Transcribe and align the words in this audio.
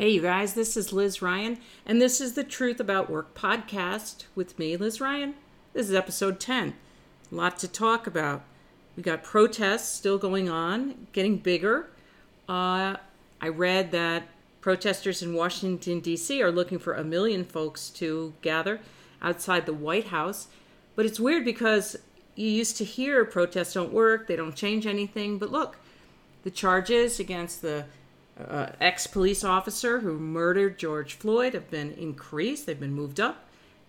Hey, 0.00 0.12
you 0.12 0.22
guys, 0.22 0.54
this 0.54 0.78
is 0.78 0.94
Liz 0.94 1.20
Ryan, 1.20 1.58
and 1.84 2.00
this 2.00 2.22
is 2.22 2.32
the 2.32 2.42
Truth 2.42 2.80
About 2.80 3.10
Work 3.10 3.34
podcast 3.34 4.24
with 4.34 4.58
me, 4.58 4.74
Liz 4.74 4.98
Ryan. 4.98 5.34
This 5.74 5.90
is 5.90 5.94
episode 5.94 6.40
10. 6.40 6.72
A 7.30 7.34
lot 7.34 7.58
to 7.58 7.68
talk 7.68 8.06
about. 8.06 8.42
We 8.96 9.02
got 9.02 9.22
protests 9.22 9.94
still 9.94 10.16
going 10.16 10.48
on, 10.48 11.06
getting 11.12 11.36
bigger. 11.36 11.90
Uh, 12.48 12.96
I 13.42 13.48
read 13.48 13.90
that 13.90 14.28
protesters 14.62 15.22
in 15.22 15.34
Washington, 15.34 16.00
D.C. 16.00 16.42
are 16.42 16.50
looking 16.50 16.78
for 16.78 16.94
a 16.94 17.04
million 17.04 17.44
folks 17.44 17.90
to 17.90 18.32
gather 18.40 18.80
outside 19.20 19.66
the 19.66 19.74
White 19.74 20.06
House. 20.06 20.48
But 20.96 21.04
it's 21.04 21.20
weird 21.20 21.44
because 21.44 21.98
you 22.36 22.48
used 22.48 22.78
to 22.78 22.84
hear 22.86 23.26
protests 23.26 23.74
don't 23.74 23.92
work, 23.92 24.28
they 24.28 24.36
don't 24.36 24.56
change 24.56 24.86
anything. 24.86 25.36
But 25.36 25.52
look, 25.52 25.76
the 26.42 26.50
charges 26.50 27.20
against 27.20 27.60
the 27.60 27.84
uh, 28.48 28.72
ex 28.80 29.06
police 29.06 29.44
officer 29.44 30.00
who 30.00 30.18
murdered 30.18 30.78
George 30.78 31.14
Floyd 31.14 31.54
have 31.54 31.70
been 31.70 31.92
increased, 31.92 32.66
they've 32.66 32.78
been 32.78 32.92
moved 32.92 33.20
up, 33.20 33.44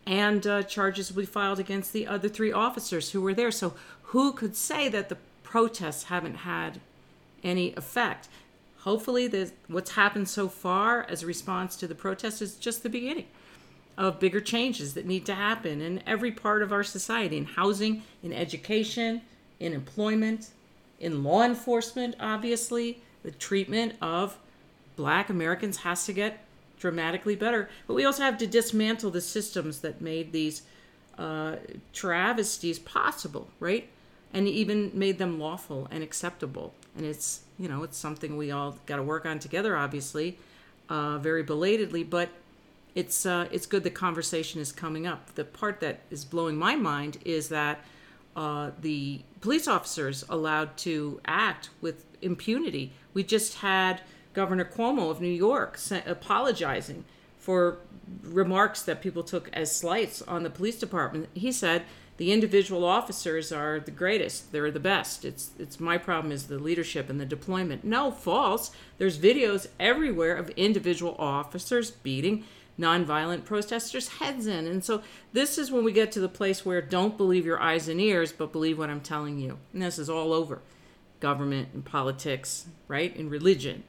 and 0.05 0.46
uh, 0.46 0.64
charges 0.64 1.12
will 1.12 1.22
be 1.22 1.26
filed 1.26 1.60
against 1.60 1.94
the 1.94 2.08
other 2.08 2.30
three 2.30 2.52
officers 2.52 3.12
who 3.12 3.22
were 3.22 3.34
there. 3.34 3.52
So, 3.52 3.74
who 4.04 4.34
could 4.34 4.55
say 4.55 4.90
that 4.90 5.10
the 5.10 5.18
protests 5.44 6.04
haven't 6.04 6.38
had 6.38 6.80
any 7.44 7.74
effect? 7.76 8.27
Hopefully, 8.80 9.32
what's 9.68 9.91
happened 9.91 10.27
so 10.27 10.48
far 10.48 11.04
as 11.04 11.22
a 11.22 11.27
response 11.27 11.76
to 11.77 11.88
the 11.88 11.96
protests 11.96 12.41
is 12.41 12.55
just 12.55 12.84
the 12.84 12.90
beginning 12.90 13.27
of 13.98 14.20
bigger 14.20 14.41
changes 14.41 14.94
that 14.96 15.05
need 15.05 15.26
to 15.26 15.36
happen 15.36 15.82
in 15.82 16.02
every 16.08 16.32
part 16.32 16.63
of 16.63 16.72
our 16.72 16.84
society 16.84 17.38
in 17.38 17.46
housing, 17.46 18.02
in 18.24 18.34
education, 18.34 19.22
in 19.60 19.74
employment, 19.74 20.49
in 20.99 21.24
law 21.24 21.44
enforcement, 21.44 22.16
obviously 22.20 23.02
the 23.24 23.32
treatment 23.32 23.94
of 24.02 24.38
black 25.02 25.32
Americans 25.32 25.78
has 25.78 26.05
to 26.05 26.14
get 26.14 26.46
dramatically 26.78 27.36
better. 27.36 27.68
But 27.88 27.96
we 27.96 28.05
also 28.05 28.22
have 28.22 28.38
to 28.38 28.46
dismantle 28.46 29.10
the 29.10 29.20
systems 29.20 29.80
that 29.80 29.99
made 29.99 30.32
these 30.32 30.62
uh, 31.18 31.55
travesties 31.91 32.77
possible, 32.77 33.49
right? 33.60 33.90
And 34.32 34.48
even 34.48 34.91
made 34.94 35.18
them 35.18 35.40
lawful 35.40 35.88
and 35.90 36.04
acceptable. 36.04 36.76
And 36.96 37.04
it's, 37.04 37.41
you 37.57 37.68
know, 37.68 37.82
it's 37.82 37.98
something 37.98 38.38
we 38.38 38.52
all 38.52 38.77
got 38.85 38.98
to 38.98 39.04
work 39.04 39.26
on 39.26 39.40
together, 39.40 39.76
obviously, 39.76 40.38
uh, 40.88 41.18
very 41.18 41.41
belatedly. 41.41 42.04
But 42.04 42.29
it's 42.94 43.26
uh, 43.26 43.48
it's 43.52 43.66
good 43.66 43.84
the 43.84 43.90
conversation 43.90 44.62
is 44.62 44.72
coming 44.72 45.07
up. 45.07 45.34
The 45.34 45.46
part 45.46 45.79
that 45.79 46.02
is 46.12 46.26
blowing 46.26 46.57
my 46.57 46.76
mind 46.76 47.18
is 47.26 47.49
that 47.49 47.84
uh, 48.35 48.70
the 48.79 49.22
police 49.40 49.68
officers 49.68 50.24
allowed 50.29 50.77
to 50.77 51.20
act 51.26 51.72
with 51.82 52.05
impunity. 52.22 52.94
We 53.16 53.24
just 53.24 53.55
had 53.55 54.02
Governor 54.34 54.65
Cuomo 54.65 55.10
of 55.10 55.21
New 55.21 55.27
York 55.27 55.79
apologizing 56.05 57.05
for 57.37 57.77
remarks 58.24 58.82
that 58.84 59.01
people 59.01 59.23
took 59.23 59.49
as 59.54 59.76
slights 59.76 60.21
on 60.21 60.43
the 60.43 60.49
police 60.49 60.79
department. 60.79 61.29
He 61.34 61.51
said 61.51 61.84
the 62.18 62.32
individual 62.32 62.85
officers 62.85 63.51
are 63.51 63.79
the 63.79 63.91
greatest. 63.91 64.51
They're 64.51 64.69
the 64.69 64.79
best. 64.79 65.25
It's 65.25 65.51
it's 65.57 65.79
my 65.79 65.97
problem 65.97 66.31
is 66.31 66.47
the 66.47 66.59
leadership 66.59 67.09
and 67.09 67.19
the 67.19 67.25
deployment. 67.25 67.84
No, 67.84 68.12
false. 68.12 68.72
There's 68.97 69.18
videos 69.18 69.68
everywhere 69.79 70.35
of 70.35 70.50
individual 70.51 71.16
officers 71.18 71.90
beating 71.91 72.44
nonviolent 72.79 73.45
protesters' 73.45 74.07
heads 74.19 74.47
in. 74.47 74.68
And 74.68 74.84
so 74.84 75.01
this 75.34 75.57
is 75.57 75.72
when 75.72 75.84
we 75.84 75.91
get 75.91 76.12
to 76.13 76.19
the 76.19 76.29
place 76.29 76.66
where 76.66 76.81
don't 76.81 77.18
believe 77.18 77.45
your 77.45 77.62
eyes 77.62 77.88
and 77.88 78.00
ears, 78.00 78.31
but 78.31 78.51
believe 78.51 78.78
what 78.78 78.90
I'm 78.90 79.01
telling 79.01 79.40
you. 79.40 79.57
And 79.73 79.81
this 79.81 80.00
is 80.00 80.09
all 80.09 80.34
over 80.34 80.62
government 81.19 81.69
and 81.73 81.85
politics, 81.85 82.68
right? 82.88 83.16
And 83.16 83.29
religion, 83.29 83.84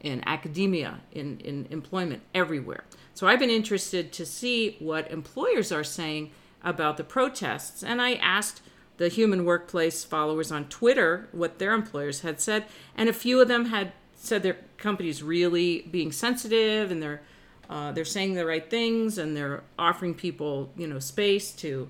in 0.00 0.26
academia, 0.26 1.00
in, 1.12 1.40
in 1.40 1.66
employment, 1.70 2.22
everywhere. 2.34 2.84
So 3.14 3.26
I've 3.26 3.38
been 3.38 3.50
interested 3.50 4.12
to 4.12 4.26
see 4.26 4.76
what 4.78 5.10
employers 5.10 5.72
are 5.72 5.84
saying 5.84 6.30
about 6.62 6.96
the 6.96 7.04
protests. 7.04 7.82
And 7.82 8.02
I 8.02 8.14
asked 8.14 8.60
the 8.98 9.08
human 9.08 9.44
workplace 9.44 10.04
followers 10.04 10.50
on 10.50 10.68
Twitter 10.68 11.28
what 11.32 11.58
their 11.58 11.72
employers 11.72 12.20
had 12.20 12.40
said. 12.40 12.66
And 12.96 13.08
a 13.08 13.14
few 13.14 13.40
of 13.40 13.48
them 13.48 13.66
had 13.66 13.92
said 14.14 14.42
their 14.42 14.58
companies 14.76 15.22
really 15.22 15.82
being 15.82 16.12
sensitive 16.12 16.90
and 16.90 17.02
they're 17.02 17.22
uh, 17.68 17.90
they're 17.90 18.04
saying 18.04 18.34
the 18.34 18.46
right 18.46 18.70
things 18.70 19.18
and 19.18 19.36
they're 19.36 19.62
offering 19.78 20.14
people 20.14 20.72
you 20.76 20.86
know 20.86 20.98
space 20.98 21.52
to 21.52 21.88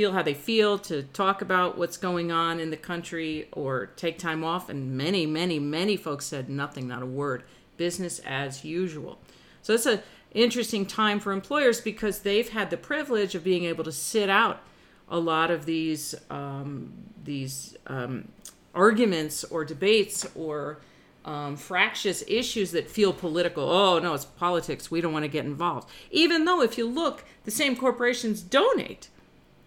feel 0.00 0.12
how 0.12 0.22
they 0.22 0.32
feel 0.32 0.78
to 0.78 1.02
talk 1.02 1.42
about 1.42 1.76
what's 1.76 1.98
going 1.98 2.32
on 2.32 2.58
in 2.58 2.70
the 2.70 2.76
country 2.76 3.46
or 3.52 3.90
take 3.96 4.18
time 4.18 4.42
off 4.42 4.70
and 4.70 4.96
many 4.96 5.26
many 5.26 5.58
many 5.58 5.94
folks 5.94 6.24
said 6.24 6.48
nothing 6.48 6.88
not 6.88 7.02
a 7.02 7.06
word 7.06 7.42
business 7.76 8.18
as 8.20 8.64
usual 8.64 9.18
so 9.60 9.74
it's 9.74 9.84
an 9.84 10.00
interesting 10.32 10.86
time 10.86 11.20
for 11.20 11.32
employers 11.32 11.82
because 11.82 12.20
they've 12.20 12.48
had 12.48 12.70
the 12.70 12.78
privilege 12.78 13.34
of 13.34 13.44
being 13.44 13.64
able 13.64 13.84
to 13.84 13.92
sit 13.92 14.30
out 14.30 14.62
a 15.10 15.18
lot 15.18 15.50
of 15.50 15.66
these 15.66 16.14
um, 16.30 16.90
these 17.22 17.76
um, 17.86 18.26
arguments 18.74 19.44
or 19.44 19.66
debates 19.66 20.26
or 20.34 20.80
um, 21.26 21.56
fractious 21.56 22.24
issues 22.26 22.70
that 22.70 22.88
feel 22.88 23.12
political. 23.12 23.68
Oh, 23.68 23.98
no, 23.98 24.14
it's 24.14 24.24
politics. 24.24 24.90
We 24.90 25.02
don't 25.02 25.12
want 25.12 25.24
to 25.24 25.28
get 25.28 25.44
involved. 25.44 25.90
Even 26.10 26.46
though, 26.46 26.62
if 26.62 26.78
you 26.78 26.88
look, 26.88 27.24
the 27.44 27.50
same 27.50 27.76
corporations 27.76 28.40
donate, 28.40 29.10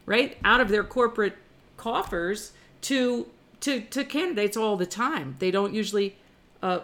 right, 0.05 0.37
out 0.43 0.59
of 0.59 0.69
their 0.69 0.83
corporate 0.83 1.37
coffers 1.77 2.53
to 2.81 3.27
to, 3.61 3.79
to 3.79 4.03
candidates 4.03 4.57
all 4.57 4.75
the 4.75 4.85
time. 4.85 5.37
They 5.39 5.49
don't 5.49 5.73
usually 5.73 6.17
uh, 6.61 6.81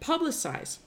publicize 0.00 0.78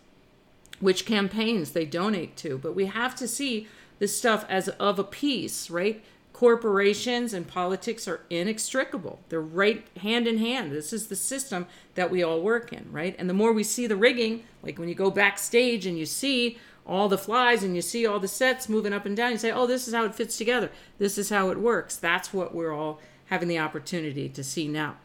which 0.79 1.05
campaigns 1.05 1.71
they 1.71 1.85
donate 1.85 2.35
to, 2.37 2.57
but 2.57 2.73
we 2.73 2.87
have 2.87 3.15
to 3.17 3.27
see 3.27 3.67
this 3.99 4.17
stuff 4.17 4.43
as 4.49 4.69
of 4.69 4.97
a 4.97 5.03
piece, 5.03 5.69
right? 5.69 6.03
corporations 6.33 7.31
and 7.31 7.47
politics 7.47 8.07
are 8.07 8.21
inextricable. 8.29 9.19
They're 9.29 9.39
right 9.39 9.87
hand 9.99 10.27
in 10.27 10.39
hand. 10.39 10.71
This 10.71 10.91
is 10.91 11.07
the 11.07 11.15
system 11.15 11.67
that 11.93 12.09
we 12.09 12.23
all 12.23 12.41
work 12.41 12.73
in, 12.73 12.91
right? 12.91 13.15
And 13.17 13.29
the 13.29 13.33
more 13.33 13.53
we 13.53 13.63
see 13.63 13.87
the 13.87 13.95
rigging, 13.95 14.43
like 14.63 14.79
when 14.79 14.89
you 14.89 14.95
go 14.95 15.11
backstage 15.11 15.85
and 15.85 15.97
you 15.97 16.05
see 16.05 16.57
all 16.85 17.07
the 17.07 17.17
flies 17.17 17.63
and 17.63 17.75
you 17.75 17.81
see 17.81 18.05
all 18.05 18.19
the 18.19 18.27
sets 18.27 18.67
moving 18.67 18.93
up 18.93 19.05
and 19.05 19.15
down, 19.15 19.31
you 19.31 19.37
say, 19.37 19.51
oh, 19.51 19.67
this 19.67 19.87
is 19.87 19.93
how 19.93 20.03
it 20.03 20.15
fits 20.15 20.37
together. 20.37 20.69
This 20.97 21.17
is 21.17 21.29
how 21.29 21.49
it 21.49 21.57
works. 21.57 21.95
That's 21.95 22.33
what 22.33 22.53
we're 22.53 22.73
all 22.73 22.99
having 23.27 23.47
the 23.47 23.59
opportunity 23.59 24.27
to 24.29 24.43
see 24.43 24.67
now. 24.67 24.97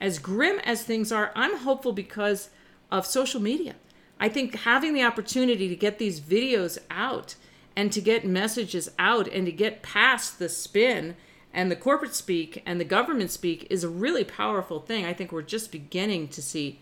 As 0.00 0.18
grim 0.18 0.58
as 0.60 0.82
things 0.82 1.12
are, 1.12 1.32
I'm 1.36 1.58
hopeful 1.58 1.92
because 1.92 2.50
of 2.90 3.06
social 3.06 3.40
media. 3.40 3.76
I 4.18 4.28
think 4.28 4.54
having 4.60 4.92
the 4.92 5.04
opportunity 5.04 5.68
to 5.68 5.76
get 5.76 5.98
these 5.98 6.20
videos 6.20 6.78
out 6.90 7.36
and 7.76 7.92
to 7.92 8.00
get 8.00 8.26
messages 8.26 8.90
out 8.98 9.28
and 9.28 9.46
to 9.46 9.52
get 9.52 9.82
past 9.82 10.38
the 10.38 10.48
spin 10.48 11.16
and 11.52 11.70
the 11.70 11.76
corporate 11.76 12.14
speak 12.14 12.62
and 12.66 12.80
the 12.80 12.84
government 12.84 13.30
speak 13.30 13.66
is 13.70 13.84
a 13.84 13.88
really 13.88 14.24
powerful 14.24 14.80
thing. 14.80 15.04
I 15.04 15.12
think 15.12 15.30
we're 15.30 15.42
just 15.42 15.70
beginning 15.70 16.28
to 16.28 16.42
see 16.42 16.80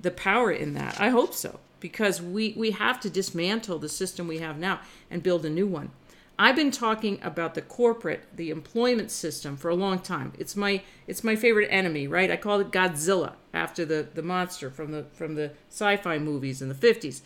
the 0.00 0.10
power 0.10 0.50
in 0.50 0.74
that. 0.74 0.98
I 1.00 1.10
hope 1.10 1.34
so 1.34 1.60
because 1.80 2.20
we 2.20 2.54
we 2.56 2.72
have 2.72 3.00
to 3.00 3.10
dismantle 3.10 3.78
the 3.78 3.88
system 3.88 4.28
we 4.28 4.38
have 4.38 4.58
now 4.58 4.80
and 5.10 5.22
build 5.22 5.44
a 5.44 5.50
new 5.50 5.66
one. 5.66 5.90
I've 6.38 6.56
been 6.56 6.70
talking 6.70 7.18
about 7.22 7.54
the 7.54 7.62
corporate, 7.62 8.24
the 8.34 8.50
employment 8.50 9.10
system 9.10 9.56
for 9.56 9.70
a 9.70 9.74
long 9.74 10.00
time. 10.00 10.34
It's 10.38 10.54
my 10.54 10.82
it's 11.06 11.24
my 11.24 11.34
favorite 11.34 11.68
enemy, 11.68 12.06
right? 12.06 12.30
I 12.30 12.36
call 12.36 12.60
it 12.60 12.70
Godzilla 12.70 13.34
after 13.54 13.84
the 13.84 14.06
the 14.14 14.22
monster 14.22 14.70
from 14.70 14.92
the 14.92 15.04
from 15.14 15.34
the 15.34 15.52
sci-fi 15.70 16.18
movies 16.18 16.60
in 16.60 16.68
the 16.68 16.74
50s 16.74 17.22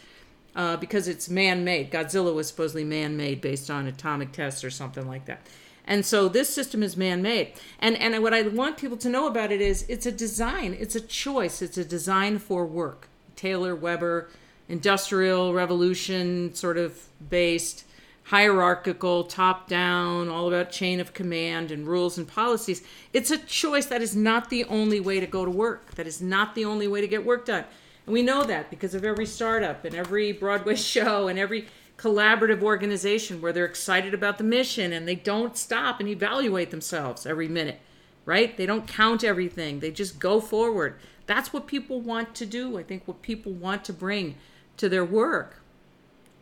uh, 0.55 0.77
because 0.77 1.09
it's 1.09 1.29
man-made. 1.29 1.91
Godzilla 1.91 2.35
was 2.35 2.49
supposedly 2.49 2.85
man-made 2.85 3.41
based 3.41 3.71
on 3.71 3.87
atomic 3.87 4.33
tests 4.33 4.63
or 4.63 4.71
something 4.71 5.07
like 5.07 5.27
that. 5.27 5.47
And 5.85 6.07
so 6.07 6.29
this 6.29 6.49
system 6.49 6.83
is 6.85 6.97
man-made. 6.97 7.55
And 7.81 7.97
and 7.97 8.23
what 8.23 8.33
I 8.33 8.43
want 8.43 8.77
people 8.77 8.97
to 8.99 9.09
know 9.09 9.27
about 9.27 9.51
it 9.51 9.61
is 9.61 9.85
it's 9.89 10.07
a 10.07 10.13
design, 10.13 10.77
it's 10.79 10.95
a 10.95 11.01
choice, 11.01 11.63
it's 11.63 11.79
a 11.79 11.85
design 11.85 12.39
for 12.39 12.65
work. 12.65 13.10
Taylor 13.41 13.75
Weber, 13.75 14.29
industrial 14.69 15.55
revolution 15.55 16.55
sort 16.55 16.77
of 16.77 17.07
based 17.31 17.85
hierarchical, 18.25 19.25
top 19.25 19.67
down, 19.67 20.29
all 20.29 20.47
about 20.47 20.71
chain 20.71 21.01
of 21.01 21.15
command 21.15 21.71
and 21.71 21.89
rules 21.89 22.19
and 22.19 22.29
policies. 22.29 22.83
It's 23.15 23.31
a 23.31 23.39
choice 23.39 23.87
that 23.87 24.03
is 24.03 24.15
not 24.15 24.51
the 24.51 24.65
only 24.65 25.01
way 25.01 25.21
to 25.21 25.27
go 25.27 25.47
to 25.47 25.51
work. 25.51 25.95
That 25.95 26.07
is 26.07 26.21
not 26.21 26.55
the 26.55 26.67
only 26.67 26.87
way 26.87 27.01
to 27.01 27.09
get 27.09 27.25
work 27.25 27.47
done. 27.47 27.65
And 28.05 28.13
we 28.13 28.23
know 28.23 28.45
that 28.45 28.69
because 28.69 28.95
of 28.95 29.07
every 29.07 29.27
startup 29.27 29.87
and 29.87 29.95
every 29.95 30.33
Broadway 30.33 30.77
show 30.95 31.27
and 31.27 31.39
every 31.39 31.67
collaborative 31.97 32.63
organization 32.63 33.41
where 33.41 33.55
they're 33.55 33.65
excited 33.65 34.13
about 34.13 34.37
the 34.37 34.45
mission 34.45 34.93
and 34.93 35.09
they 35.09 35.15
don't 35.15 35.57
stop 35.57 35.99
and 35.99 36.11
evaluate 36.11 36.71
themselves 36.71 37.25
every 37.25 37.49
minute, 37.49 37.81
right? 38.25 38.57
They 38.57 38.67
don't 38.67 38.87
count 38.87 39.25
everything, 39.25 39.81
they 39.81 39.91
just 39.91 40.19
go 40.19 40.41
forward. 40.41 40.97
That's 41.27 41.53
what 41.53 41.67
people 41.67 42.01
want 42.01 42.35
to 42.37 42.47
do. 42.47 42.77
I 42.77 42.83
think 42.83 43.07
what 43.07 43.23
people 43.23 43.53
want 43.53 43.85
to 43.85 43.93
bring 43.93 44.35
to 44.79 44.89
their 44.89 45.05
work. 45.05 45.63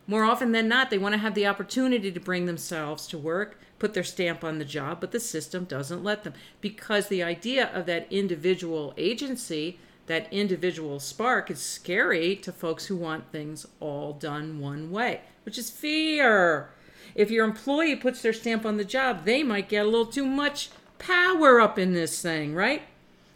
More 0.07 0.25
often 0.25 0.53
than 0.53 0.69
not, 0.69 0.89
they 0.89 0.97
want 0.97 1.13
to 1.13 1.19
have 1.19 1.35
the 1.35 1.47
opportunity 1.47 2.11
to 2.11 2.21
bring 2.21 2.47
themselves 2.47 3.07
to 3.09 3.19
work, 3.19 3.61
put 3.79 3.93
their 3.93 4.05
stamp 4.05 4.43
on 4.43 4.59
the 4.59 4.65
job, 4.65 5.01
but 5.01 5.13
the 5.13 5.21
system 5.21 5.65
doesn't 5.65 6.03
let 6.03 6.25
them 6.25 6.33
because 6.63 7.09
the 7.09 7.23
idea 7.23 7.71
of 7.75 7.85
that 7.87 8.11
individual 8.11 8.95
agency 8.97 9.79
that 10.09 10.33
individual 10.33 10.99
spark 10.99 11.51
is 11.51 11.61
scary 11.61 12.35
to 12.35 12.51
folks 12.51 12.87
who 12.87 12.97
want 12.97 13.31
things 13.31 13.67
all 13.79 14.15
done 14.15 14.59
one 14.59 14.91
way, 14.91 15.21
which 15.45 15.57
is 15.57 15.71
fear. 15.71 16.71
If 17.15 17.31
your 17.31 17.45
employee 17.45 17.97
puts 17.97 18.23
their 18.23 18.33
stamp 18.33 18.67
on 18.67 18.79
the 18.79 18.85
job, 18.85 19.25
they 19.25 19.43
might 19.43 19.69
get 19.69 19.85
a 19.85 19.89
little 19.89 20.07
too 20.07 20.27
much 20.27 20.71
power 20.99 21.61
up 21.61 21.79
in 21.79 21.93
this 21.93 22.21
thing, 22.21 22.55
right? 22.55 22.83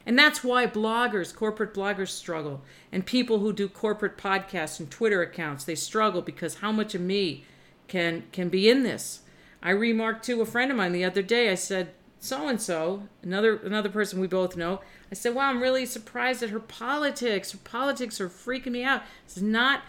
And 0.05 0.19
that's 0.19 0.43
why 0.43 0.67
bloggers, 0.67 1.35
corporate 1.35 1.75
bloggers 1.75 2.09
struggle. 2.09 2.63
And 2.91 3.07
people 3.07 3.39
who 3.39 3.53
do 3.53 3.69
corporate 3.69 4.19
podcasts 4.19 4.81
and 4.81 4.91
Twitter 4.91 5.23
accounts, 5.23 5.65
they 5.65 5.75
struggle 5.75 6.23
because 6.23 6.57
how 6.57 6.73
much 6.73 6.95
of 6.95 7.01
me 7.01 7.45
can 7.89 8.25
can 8.33 8.49
be 8.49 8.69
in 8.69 8.83
this? 8.83 9.21
I 9.63 9.71
remarked 9.71 10.25
to 10.27 10.41
a 10.41 10.47
friend 10.47 10.71
of 10.71 10.77
mine 10.77 10.93
the 10.93 11.05
other 11.05 11.23
day, 11.23 11.51
I 11.51 11.55
said, 11.55 11.93
so 12.19 12.49
and 12.49 12.61
so, 12.61 13.09
another 13.23 13.57
another 13.57 13.89
person 13.89 14.21
we 14.21 14.27
both 14.27 14.57
know, 14.57 14.81
I 15.11 15.15
said, 15.15 15.35
Wow, 15.35 15.51
I'm 15.51 15.61
really 15.61 15.87
surprised 15.87 16.43
at 16.43 16.51
her 16.51 16.61
politics. 16.61 17.53
Her 17.53 17.59
politics 17.59 18.21
are 18.21 18.29
freaking 18.29 18.73
me 18.73 18.85
out. 18.85 19.03
It's 19.25 19.41
not 19.41 19.83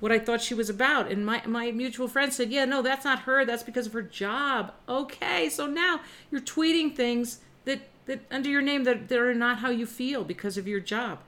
what 0.00 0.12
I 0.12 0.18
thought 0.18 0.40
she 0.40 0.54
was 0.54 0.70
about. 0.70 1.10
And 1.10 1.24
my, 1.24 1.42
my 1.46 1.70
mutual 1.72 2.08
friend 2.08 2.32
said, 2.32 2.50
Yeah, 2.50 2.64
no, 2.64 2.82
that's 2.82 3.04
not 3.04 3.20
her. 3.20 3.44
That's 3.44 3.62
because 3.62 3.86
of 3.86 3.92
her 3.92 4.02
job. 4.02 4.72
Okay, 4.88 5.48
so 5.48 5.66
now 5.66 6.00
you're 6.30 6.40
tweeting 6.40 6.94
things 6.94 7.40
that 7.64 7.80
that 8.06 8.20
under 8.30 8.48
your 8.48 8.62
name 8.62 8.84
that, 8.84 9.08
that 9.08 9.18
are 9.18 9.34
not 9.34 9.58
how 9.58 9.70
you 9.70 9.86
feel 9.86 10.24
because 10.24 10.56
of 10.56 10.66
your 10.66 10.80
job. 10.80 11.20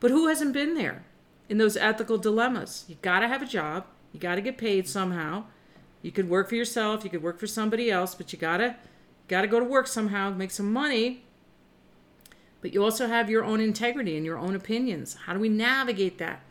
But 0.00 0.10
who 0.10 0.28
hasn't 0.28 0.52
been 0.52 0.74
there 0.74 1.04
in 1.48 1.58
those 1.58 1.76
ethical 1.76 2.18
dilemmas? 2.18 2.84
You 2.88 2.96
got 3.02 3.20
to 3.20 3.28
have 3.28 3.42
a 3.42 3.46
job. 3.46 3.84
You 4.12 4.20
got 4.20 4.36
to 4.36 4.40
get 4.40 4.58
paid 4.58 4.88
somehow. 4.88 5.44
You 6.02 6.10
could 6.10 6.28
work 6.28 6.48
for 6.48 6.56
yourself. 6.56 7.04
You 7.04 7.10
could 7.10 7.22
work 7.22 7.38
for 7.38 7.46
somebody 7.46 7.90
else, 7.90 8.14
but 8.14 8.32
you 8.32 8.38
gotta 8.38 8.76
gotta 9.28 9.46
go 9.46 9.60
to 9.60 9.64
work 9.64 9.86
somehow, 9.86 10.30
make 10.30 10.50
some 10.50 10.72
money. 10.72 11.24
But 12.60 12.74
you 12.74 12.82
also 12.82 13.06
have 13.06 13.30
your 13.30 13.44
own 13.44 13.60
integrity 13.60 14.16
and 14.16 14.26
your 14.26 14.38
own 14.38 14.54
opinions. 14.54 15.16
How 15.26 15.32
do 15.32 15.38
we 15.38 15.48
navigate 15.48 16.18
that? 16.18 16.42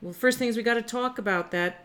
Well, 0.00 0.12
first 0.12 0.38
thing 0.38 0.48
is 0.48 0.56
we 0.56 0.62
got 0.62 0.74
to 0.74 0.82
talk 0.82 1.18
about 1.18 1.50
that 1.50 1.84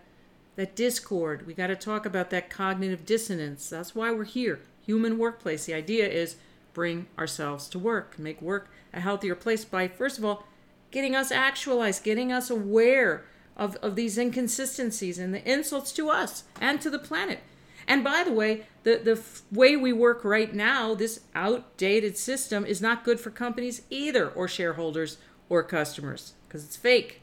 that 0.55 0.75
discord. 0.75 1.47
We 1.47 1.55
got 1.55 1.67
to 1.67 1.75
talk 1.75 2.05
about 2.05 2.29
that 2.29 2.49
cognitive 2.49 3.05
dissonance. 3.05 3.69
That's 3.69 3.95
why 3.95 4.11
we're 4.11 4.23
here. 4.23 4.59
Human 4.85 5.17
workplace. 5.17 5.65
The 5.65 5.73
idea 5.73 6.07
is 6.07 6.35
bring 6.73 7.07
ourselves 7.17 7.67
to 7.69 7.79
work, 7.79 8.19
make 8.19 8.39
work 8.39 8.69
a 8.93 8.99
healthier 8.99 9.33
place 9.33 9.65
by, 9.65 9.87
first 9.87 10.19
of 10.19 10.25
all, 10.25 10.45
getting 10.91 11.15
us 11.15 11.31
actualized, 11.31 12.03
getting 12.03 12.31
us 12.31 12.51
aware 12.51 13.25
of, 13.57 13.77
of 13.77 13.95
these 13.95 14.17
inconsistencies 14.17 15.17
and 15.17 15.33
the 15.33 15.51
insults 15.51 15.91
to 15.93 16.09
us 16.09 16.43
and 16.61 16.79
to 16.81 16.89
the 16.91 16.99
planet. 16.99 17.39
And 17.87 18.03
by 18.03 18.23
the 18.23 18.31
way, 18.31 18.67
the, 18.83 19.01
the 19.03 19.13
f- 19.13 19.41
way 19.51 19.75
we 19.75 19.91
work 19.91 20.23
right 20.23 20.53
now, 20.53 20.93
this 20.93 21.21
outdated 21.33 22.15
system, 22.15 22.63
is 22.63 22.81
not 22.81 23.03
good 23.03 23.19
for 23.19 23.31
companies 23.31 23.81
either, 23.89 24.29
or 24.29 24.47
shareholders 24.47 25.17
or 25.49 25.63
customers, 25.63 26.33
because 26.47 26.63
it's 26.63 26.77
fake, 26.77 27.21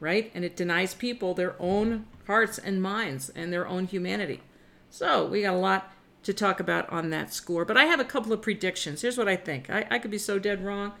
right? 0.00 0.30
And 0.34 0.44
it 0.44 0.56
denies 0.56 0.94
people 0.94 1.34
their 1.34 1.54
own 1.60 2.06
hearts 2.26 2.58
and 2.58 2.82
minds 2.82 3.30
and 3.30 3.52
their 3.52 3.66
own 3.66 3.86
humanity. 3.86 4.42
So 4.90 5.26
we 5.26 5.42
got 5.42 5.54
a 5.54 5.58
lot 5.58 5.92
to 6.24 6.32
talk 6.32 6.58
about 6.58 6.88
on 6.90 7.10
that 7.10 7.32
score. 7.32 7.64
But 7.64 7.76
I 7.76 7.84
have 7.84 8.00
a 8.00 8.04
couple 8.04 8.32
of 8.32 8.42
predictions. 8.42 9.02
Here's 9.02 9.18
what 9.18 9.28
I 9.28 9.36
think. 9.36 9.70
I, 9.70 9.86
I 9.90 9.98
could 9.98 10.10
be 10.10 10.18
so 10.18 10.38
dead 10.38 10.64
wrong, 10.64 10.92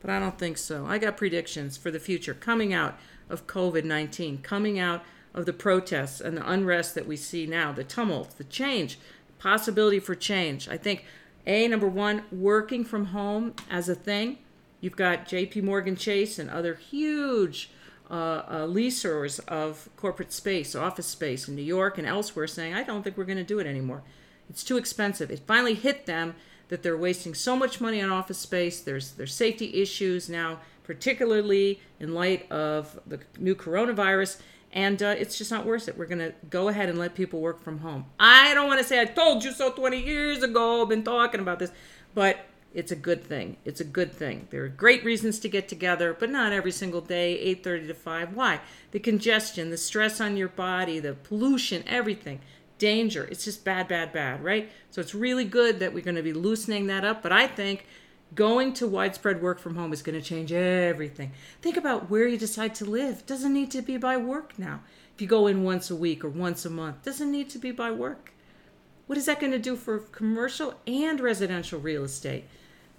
but 0.00 0.10
I 0.10 0.18
don't 0.18 0.38
think 0.38 0.58
so. 0.58 0.86
I 0.86 0.98
got 0.98 1.16
predictions 1.16 1.76
for 1.76 1.90
the 1.90 2.00
future 2.00 2.34
coming 2.34 2.72
out 2.72 2.98
of 3.30 3.46
COVID 3.46 3.84
19, 3.84 4.38
coming 4.38 4.78
out 4.78 5.04
of 5.34 5.46
the 5.46 5.52
protests 5.52 6.20
and 6.20 6.36
the 6.36 6.48
unrest 6.48 6.94
that 6.94 7.06
we 7.06 7.16
see 7.16 7.46
now, 7.46 7.72
the 7.72 7.84
tumult, 7.84 8.36
the 8.36 8.44
change, 8.44 8.98
possibility 9.38 9.98
for 9.98 10.14
change. 10.14 10.68
I 10.68 10.76
think, 10.76 11.04
A, 11.46 11.66
number 11.68 11.88
one, 11.88 12.24
working 12.30 12.84
from 12.84 13.06
home 13.06 13.54
as 13.70 13.88
a 13.88 13.94
thing. 13.94 14.38
You've 14.80 14.96
got 14.96 15.28
JP 15.28 15.62
Morgan 15.62 15.96
Chase 15.96 16.38
and 16.38 16.50
other 16.50 16.74
huge 16.74 17.70
uh, 18.10 18.14
uh, 18.14 18.66
leasers 18.66 19.40
of 19.48 19.88
corporate 19.96 20.32
space, 20.32 20.74
office 20.74 21.06
space 21.06 21.48
in 21.48 21.54
New 21.54 21.62
York 21.62 21.98
and 21.98 22.06
elsewhere 22.06 22.46
saying, 22.46 22.74
I 22.74 22.82
don't 22.82 23.02
think 23.02 23.16
we're 23.16 23.24
going 23.24 23.38
to 23.38 23.44
do 23.44 23.58
it 23.58 23.66
anymore. 23.66 24.02
It's 24.50 24.64
too 24.64 24.76
expensive. 24.76 25.30
It 25.30 25.40
finally 25.46 25.74
hit 25.74 26.06
them 26.06 26.34
that 26.68 26.82
they're 26.82 26.96
wasting 26.96 27.34
so 27.34 27.56
much 27.56 27.80
money 27.80 28.00
on 28.00 28.10
office 28.10 28.38
space. 28.38 28.80
There's 28.80 29.12
there's 29.12 29.34
safety 29.34 29.82
issues 29.82 30.28
now, 30.28 30.60
particularly 30.84 31.80
in 32.00 32.14
light 32.14 32.50
of 32.50 32.98
the 33.06 33.20
new 33.38 33.54
coronavirus, 33.54 34.40
and 34.72 35.02
uh, 35.02 35.14
it's 35.18 35.36
just 35.36 35.50
not 35.50 35.66
worth 35.66 35.88
it. 35.88 35.98
We're 35.98 36.06
going 36.06 36.18
to 36.18 36.32
go 36.48 36.68
ahead 36.68 36.88
and 36.88 36.98
let 36.98 37.14
people 37.14 37.40
work 37.40 37.62
from 37.62 37.78
home. 37.78 38.06
I 38.18 38.54
don't 38.54 38.68
want 38.68 38.80
to 38.80 38.84
say 38.84 39.00
I 39.00 39.04
told 39.04 39.44
you 39.44 39.52
so 39.52 39.70
20 39.70 40.02
years 40.02 40.42
ago. 40.42 40.82
I've 40.82 40.88
been 40.88 41.04
talking 41.04 41.40
about 41.40 41.58
this, 41.58 41.72
but 42.14 42.38
it's 42.74 42.92
a 42.92 42.96
good 42.96 43.22
thing. 43.24 43.56
It's 43.64 43.80
a 43.80 43.84
good 43.84 44.12
thing. 44.12 44.48
There 44.50 44.64
are 44.64 44.68
great 44.68 45.04
reasons 45.04 45.38
to 45.40 45.48
get 45.48 45.68
together, 45.68 46.16
but 46.18 46.30
not 46.30 46.52
every 46.52 46.72
single 46.72 47.00
day, 47.00 47.38
8:30 47.38 47.86
to 47.88 47.94
5. 47.94 48.34
Why? 48.34 48.60
The 48.90 49.00
congestion, 49.00 49.70
the 49.70 49.76
stress 49.76 50.20
on 50.20 50.36
your 50.36 50.48
body, 50.48 50.98
the 50.98 51.14
pollution, 51.14 51.84
everything 51.86 52.40
danger. 52.82 53.28
It's 53.30 53.44
just 53.44 53.64
bad, 53.64 53.86
bad, 53.86 54.12
bad, 54.12 54.42
right? 54.42 54.68
So 54.90 55.00
it's 55.00 55.14
really 55.14 55.44
good 55.44 55.78
that 55.78 55.94
we're 55.94 56.02
going 56.02 56.16
to 56.16 56.22
be 56.22 56.32
loosening 56.32 56.88
that 56.88 57.04
up. 57.04 57.22
But 57.22 57.30
I 57.30 57.46
think 57.46 57.86
going 58.34 58.72
to 58.74 58.88
widespread 58.88 59.40
work 59.40 59.60
from 59.60 59.76
home 59.76 59.92
is 59.92 60.02
going 60.02 60.20
to 60.20 60.26
change 60.26 60.52
everything. 60.52 61.30
Think 61.60 61.76
about 61.76 62.10
where 62.10 62.26
you 62.26 62.36
decide 62.36 62.74
to 62.76 62.84
live. 62.84 63.20
It 63.20 63.26
doesn't 63.28 63.52
need 63.52 63.70
to 63.70 63.82
be 63.82 63.98
by 63.98 64.16
work 64.16 64.58
now. 64.58 64.80
If 65.14 65.20
you 65.20 65.28
go 65.28 65.46
in 65.46 65.62
once 65.62 65.90
a 65.90 65.96
week 65.96 66.24
or 66.24 66.28
once 66.28 66.64
a 66.64 66.70
month, 66.70 67.04
doesn't 67.04 67.30
need 67.30 67.50
to 67.50 67.58
be 67.60 67.70
by 67.70 67.92
work. 67.92 68.32
What 69.06 69.16
is 69.16 69.26
that 69.26 69.38
going 69.38 69.52
to 69.52 69.60
do 69.60 69.76
for 69.76 69.98
commercial 69.98 70.74
and 70.84 71.20
residential 71.20 71.78
real 71.78 72.02
estate? 72.02 72.46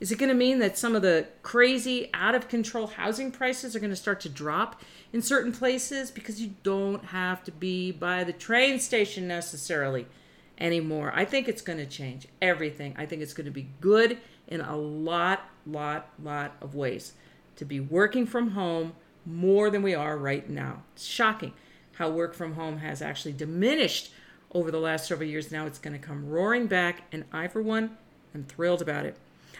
Is 0.03 0.11
it 0.11 0.17
going 0.17 0.27
to 0.27 0.35
mean 0.35 0.59
that 0.59 0.77
some 0.77 0.97
of 0.97 1.01
the 1.01 1.27
crazy, 1.43 2.09
out 2.13 2.35
of 2.35 2.49
control 2.49 2.87
housing 2.87 3.31
prices 3.31 3.73
are 3.73 3.79
going 3.79 3.89
to 3.89 3.95
start 3.95 4.19
to 4.19 4.29
drop 4.29 4.81
in 5.13 5.21
certain 5.21 5.53
places 5.53 6.11
because 6.11 6.41
you 6.41 6.55
don't 6.61 7.05
have 7.05 7.41
to 7.45 7.53
be 7.53 7.89
by 7.93 8.25
the 8.25 8.33
train 8.33 8.81
station 8.81 9.29
necessarily 9.29 10.05
anymore? 10.57 11.13
I 11.15 11.23
think 11.23 11.47
it's 11.47 11.61
going 11.61 11.79
to 11.79 11.85
change 11.85 12.27
everything. 12.41 12.93
I 12.97 13.05
think 13.05 13.21
it's 13.21 13.33
going 13.33 13.45
to 13.45 13.51
be 13.51 13.69
good 13.79 14.17
in 14.45 14.59
a 14.59 14.75
lot, 14.75 15.49
lot, 15.65 16.09
lot 16.21 16.57
of 16.59 16.75
ways 16.75 17.13
to 17.55 17.63
be 17.63 17.79
working 17.79 18.25
from 18.27 18.49
home 18.49 18.95
more 19.25 19.69
than 19.69 19.83
we 19.83 19.95
are 19.95 20.17
right 20.17 20.49
now. 20.49 20.83
It's 20.95 21.05
shocking 21.05 21.53
how 21.93 22.09
work 22.09 22.33
from 22.33 22.55
home 22.55 22.79
has 22.79 23.01
actually 23.01 23.35
diminished 23.35 24.11
over 24.51 24.69
the 24.69 24.81
last 24.81 25.07
several 25.07 25.29
years. 25.29 25.49
Now 25.49 25.65
it's 25.65 25.79
going 25.79 25.97
to 25.97 26.05
come 26.05 26.27
roaring 26.27 26.67
back, 26.67 27.03
and 27.13 27.23
I, 27.31 27.47
for 27.47 27.61
one, 27.61 27.95
am 28.35 28.43
thrilled 28.43 28.81
about 28.81 29.05
it. 29.05 29.15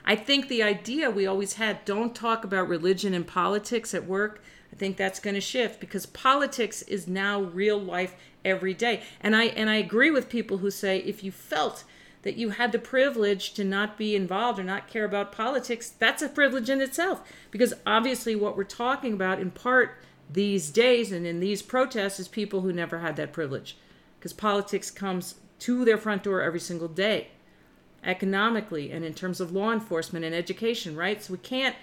I 0.05 0.15
think 0.15 0.47
the 0.47 0.63
idea 0.63 1.09
we 1.09 1.25
always 1.25 1.53
had 1.53 1.85
don't 1.85 2.15
talk 2.15 2.43
about 2.43 2.67
religion 2.67 3.13
and 3.13 3.25
politics 3.25 3.93
at 3.93 4.05
work. 4.05 4.43
I 4.71 4.75
think 4.75 4.97
that's 4.97 5.19
going 5.19 5.35
to 5.35 5.41
shift 5.41 5.79
because 5.79 6.05
politics 6.05 6.81
is 6.83 7.07
now 7.07 7.41
real 7.41 7.79
life 7.79 8.15
every 8.43 8.73
day. 8.73 9.03
And 9.21 9.35
I 9.35 9.45
and 9.45 9.69
I 9.69 9.75
agree 9.75 10.11
with 10.11 10.29
people 10.29 10.57
who 10.57 10.71
say 10.71 10.99
if 10.99 11.23
you 11.23 11.31
felt 11.31 11.83
that 12.23 12.35
you 12.35 12.51
had 12.51 12.71
the 12.71 12.79
privilege 12.79 13.53
to 13.53 13.63
not 13.63 13.97
be 13.97 14.15
involved 14.15 14.57
or 14.57 14.63
not 14.63 14.87
care 14.87 15.05
about 15.05 15.31
politics, 15.31 15.89
that's 15.89 16.21
a 16.21 16.29
privilege 16.29 16.69
in 16.69 16.81
itself. 16.81 17.21
Because 17.51 17.73
obviously 17.85 18.35
what 18.35 18.57
we're 18.57 18.63
talking 18.63 19.13
about 19.13 19.39
in 19.39 19.51
part 19.51 19.97
these 20.29 20.69
days 20.69 21.11
and 21.11 21.25
in 21.27 21.39
these 21.39 21.61
protests 21.61 22.19
is 22.19 22.27
people 22.27 22.61
who 22.61 22.73
never 22.73 22.99
had 22.99 23.15
that 23.17 23.33
privilege. 23.33 23.77
Because 24.17 24.33
politics 24.33 24.89
comes 24.89 25.35
to 25.59 25.85
their 25.85 25.97
front 25.97 26.23
door 26.23 26.41
every 26.41 26.59
single 26.59 26.87
day 26.87 27.27
economically 28.03 28.91
and 28.91 29.03
in 29.03 29.13
terms 29.13 29.39
of 29.39 29.51
law 29.51 29.71
enforcement 29.71 30.25
and 30.25 30.35
education, 30.35 30.95
right? 30.95 31.23
So 31.23 31.33
we 31.33 31.39
can't 31.39 31.75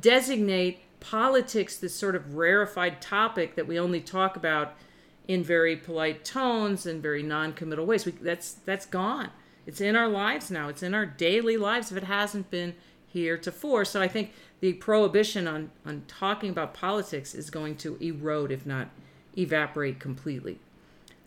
designate 0.00 0.80
politics 1.00 1.76
this 1.76 1.94
sort 1.94 2.16
of 2.16 2.34
rarefied 2.34 3.00
topic 3.00 3.54
that 3.54 3.66
we 3.66 3.78
only 3.78 4.00
talk 4.00 4.36
about 4.36 4.74
in 5.28 5.42
very 5.42 5.76
polite 5.76 6.24
tones 6.24 6.86
and 6.86 7.02
very 7.02 7.22
non-committal 7.22 7.86
ways. 7.86 8.06
We, 8.06 8.12
that's 8.12 8.52
that's 8.52 8.86
gone. 8.86 9.30
It's 9.66 9.80
in 9.80 9.96
our 9.96 10.08
lives 10.08 10.50
now. 10.50 10.68
It's 10.68 10.82
in 10.82 10.94
our 10.94 11.06
daily 11.06 11.56
lives 11.56 11.90
if 11.90 11.98
it 11.98 12.04
hasn't 12.04 12.50
been 12.50 12.74
heretofore. 13.12 13.84
So 13.84 14.00
I 14.00 14.08
think 14.08 14.32
the 14.60 14.74
prohibition 14.74 15.46
on 15.48 15.70
on 15.84 16.04
talking 16.06 16.50
about 16.50 16.74
politics 16.74 17.34
is 17.34 17.50
going 17.50 17.76
to 17.78 17.96
erode, 18.00 18.52
if 18.52 18.64
not 18.64 18.88
evaporate 19.36 20.00
completely. 20.00 20.58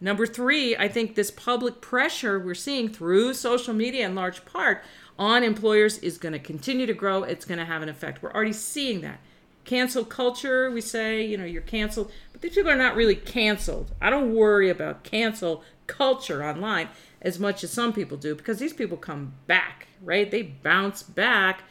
Number 0.02 0.26
three, 0.26 0.78
I 0.78 0.88
think 0.88 1.16
this 1.16 1.32
public 1.32 1.82
pressure 1.82 2.40
we're 2.40 2.56
seeing 2.56 2.90
through 2.90 3.34
social 3.34 3.74
media 3.74 4.06
in 4.06 4.16
large 4.16 4.46
part 4.46 4.84
on 5.18 5.44
employers 5.44 5.98
is 5.98 6.18
going 6.18 6.34
to 6.34 6.40
continue 6.40 6.86
to 6.86 6.94
grow. 6.94 7.24
It's 7.24 7.46
going 7.46 7.60
to 7.60 7.66
have 7.66 7.82
an 7.82 7.90
effect. 7.90 8.24
We're 8.24 8.32
already 8.32 8.54
seeing 8.54 9.02
that. 9.02 9.20
Cancel 9.66 10.06
culture, 10.06 10.72
we 10.72 10.82
say, 10.82 11.24
you 11.24 11.38
know, 11.38 11.46
you're 11.46 11.62
canceled, 11.62 12.12
but 12.32 12.42
these 12.42 12.56
people 12.56 12.72
are 12.72 12.78
not 12.78 12.96
really 12.96 13.16
canceled. 13.16 13.92
I 14.02 14.10
don't 14.10 14.34
worry 14.34 14.70
about 14.70 15.04
cancel 15.04 15.64
culture 15.86 16.44
online 16.44 16.88
as 17.22 17.38
much 17.38 17.64
as 17.64 17.72
some 17.72 17.92
people 17.92 18.18
do 18.18 18.36
because 18.36 18.60
these 18.60 18.74
people 18.74 18.96
come 18.96 19.34
back, 19.48 19.88
right? 20.02 20.32
They 20.32 20.44
bounce 20.44 21.04
back, 21.04 21.64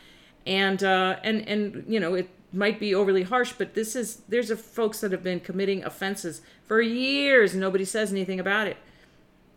and 0.47 0.83
uh, 0.85 1.17
and 1.25 1.49
and 1.49 1.85
you 1.89 1.99
know 1.99 2.15
it 2.15 2.29
might 2.53 2.81
be 2.81 2.95
overly 2.95 3.23
harsh, 3.23 3.53
but 3.57 3.75
this 3.75 3.95
is 3.95 4.23
there's 4.29 4.51
a 4.51 4.57
folks 4.57 5.01
that 5.01 5.13
have 5.13 5.23
been 5.23 5.41
committing 5.41 5.85
offenses 5.85 6.41
for 6.65 6.81
years 6.81 7.53
and 7.53 7.61
nobody 7.61 7.85
says 7.85 8.11
anything 8.11 8.41
about 8.41 8.67
it. 8.67 8.77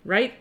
Right? 0.03 0.33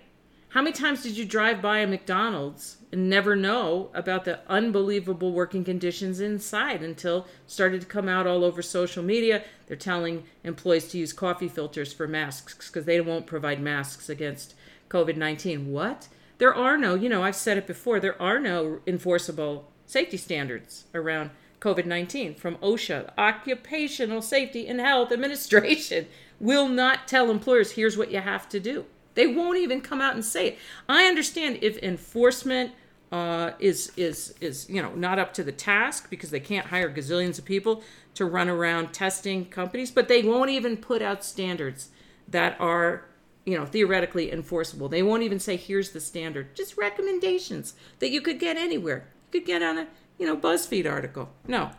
How 0.50 0.62
many 0.62 0.72
times 0.72 1.04
did 1.04 1.16
you 1.16 1.24
drive 1.24 1.62
by 1.62 1.78
a 1.78 1.86
McDonald's 1.86 2.78
and 2.90 3.08
never 3.08 3.36
know 3.36 3.88
about 3.94 4.24
the 4.24 4.40
unbelievable 4.48 5.32
working 5.32 5.62
conditions 5.62 6.18
inside 6.18 6.82
until 6.82 7.28
started 7.46 7.82
to 7.82 7.86
come 7.86 8.08
out 8.08 8.26
all 8.26 8.42
over 8.42 8.60
social 8.60 9.04
media? 9.04 9.44
They're 9.68 9.76
telling 9.76 10.24
employees 10.42 10.88
to 10.88 10.98
use 10.98 11.12
coffee 11.12 11.46
filters 11.46 11.92
for 11.92 12.08
masks 12.08 12.66
because 12.66 12.84
they 12.84 13.00
won't 13.00 13.28
provide 13.28 13.60
masks 13.62 14.08
against 14.08 14.54
COVID 14.88 15.16
19. 15.16 15.70
What? 15.70 16.08
There 16.38 16.52
are 16.52 16.76
no, 16.76 16.96
you 16.96 17.08
know, 17.08 17.22
I've 17.22 17.36
said 17.36 17.56
it 17.56 17.68
before, 17.68 18.00
there 18.00 18.20
are 18.20 18.40
no 18.40 18.80
enforceable 18.88 19.70
safety 19.86 20.16
standards 20.16 20.86
around 20.94 21.30
COVID 21.60 21.86
19 21.86 22.34
from 22.34 22.56
OSHA. 22.56 23.10
Occupational 23.18 24.22
Safety 24.22 24.66
and 24.66 24.80
Health 24.80 25.12
Administration 25.12 26.06
will 26.40 26.68
not 26.68 27.06
tell 27.06 27.30
employers, 27.30 27.72
here's 27.72 27.96
what 27.98 28.10
you 28.10 28.20
have 28.20 28.48
to 28.48 28.58
do. 28.58 28.86
They 29.14 29.26
won't 29.26 29.58
even 29.58 29.80
come 29.80 30.00
out 30.00 30.14
and 30.14 30.24
say 30.24 30.48
it. 30.48 30.58
I 30.88 31.04
understand 31.04 31.58
if 31.62 31.76
enforcement 31.78 32.72
uh, 33.12 33.52
is 33.58 33.92
is 33.96 34.34
is 34.40 34.68
you 34.70 34.80
know 34.80 34.94
not 34.94 35.18
up 35.18 35.34
to 35.34 35.42
the 35.42 35.52
task 35.52 36.08
because 36.10 36.30
they 36.30 36.40
can't 36.40 36.66
hire 36.66 36.88
gazillions 36.88 37.38
of 37.38 37.44
people 37.44 37.82
to 38.14 38.24
run 38.24 38.48
around 38.48 38.92
testing 38.92 39.46
companies, 39.46 39.90
but 39.90 40.08
they 40.08 40.22
won't 40.22 40.50
even 40.50 40.76
put 40.76 41.02
out 41.02 41.24
standards 41.24 41.90
that 42.28 42.58
are 42.60 43.06
you 43.44 43.58
know 43.58 43.66
theoretically 43.66 44.32
enforceable. 44.32 44.88
They 44.88 45.02
won't 45.02 45.24
even 45.24 45.40
say 45.40 45.56
here's 45.56 45.90
the 45.90 46.00
standard, 46.00 46.54
just 46.54 46.78
recommendations 46.78 47.74
that 47.98 48.10
you 48.10 48.20
could 48.20 48.38
get 48.38 48.56
anywhere. 48.56 49.08
You 49.32 49.40
could 49.40 49.46
get 49.46 49.62
on 49.62 49.78
a 49.78 49.86
you 50.20 50.26
know 50.26 50.36
BuzzFeed 50.36 50.88
article. 50.88 51.30
No, 51.48 51.70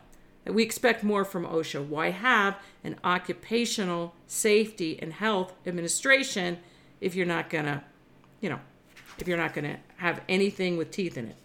we 0.46 0.64
expect 0.64 1.02
more 1.02 1.24
from 1.24 1.46
OSHA. 1.46 1.88
Why 1.88 2.10
have 2.10 2.58
an 2.84 2.98
occupational 3.06 4.16
safety 4.28 5.00
and 5.02 5.14
health 5.14 5.54
administration? 5.66 6.58
if 7.02 7.16
you're 7.16 7.26
not 7.26 7.50
gonna, 7.50 7.84
you 8.40 8.50
know, 8.50 8.60
if 9.18 9.28
you're 9.28 9.38
not 9.38 9.54
gonna 9.54 9.80
have 9.98 10.22
anything 10.30 10.78
with 10.78 10.92
teeth 10.92 11.18
in 11.18 11.28
it. 11.28 11.36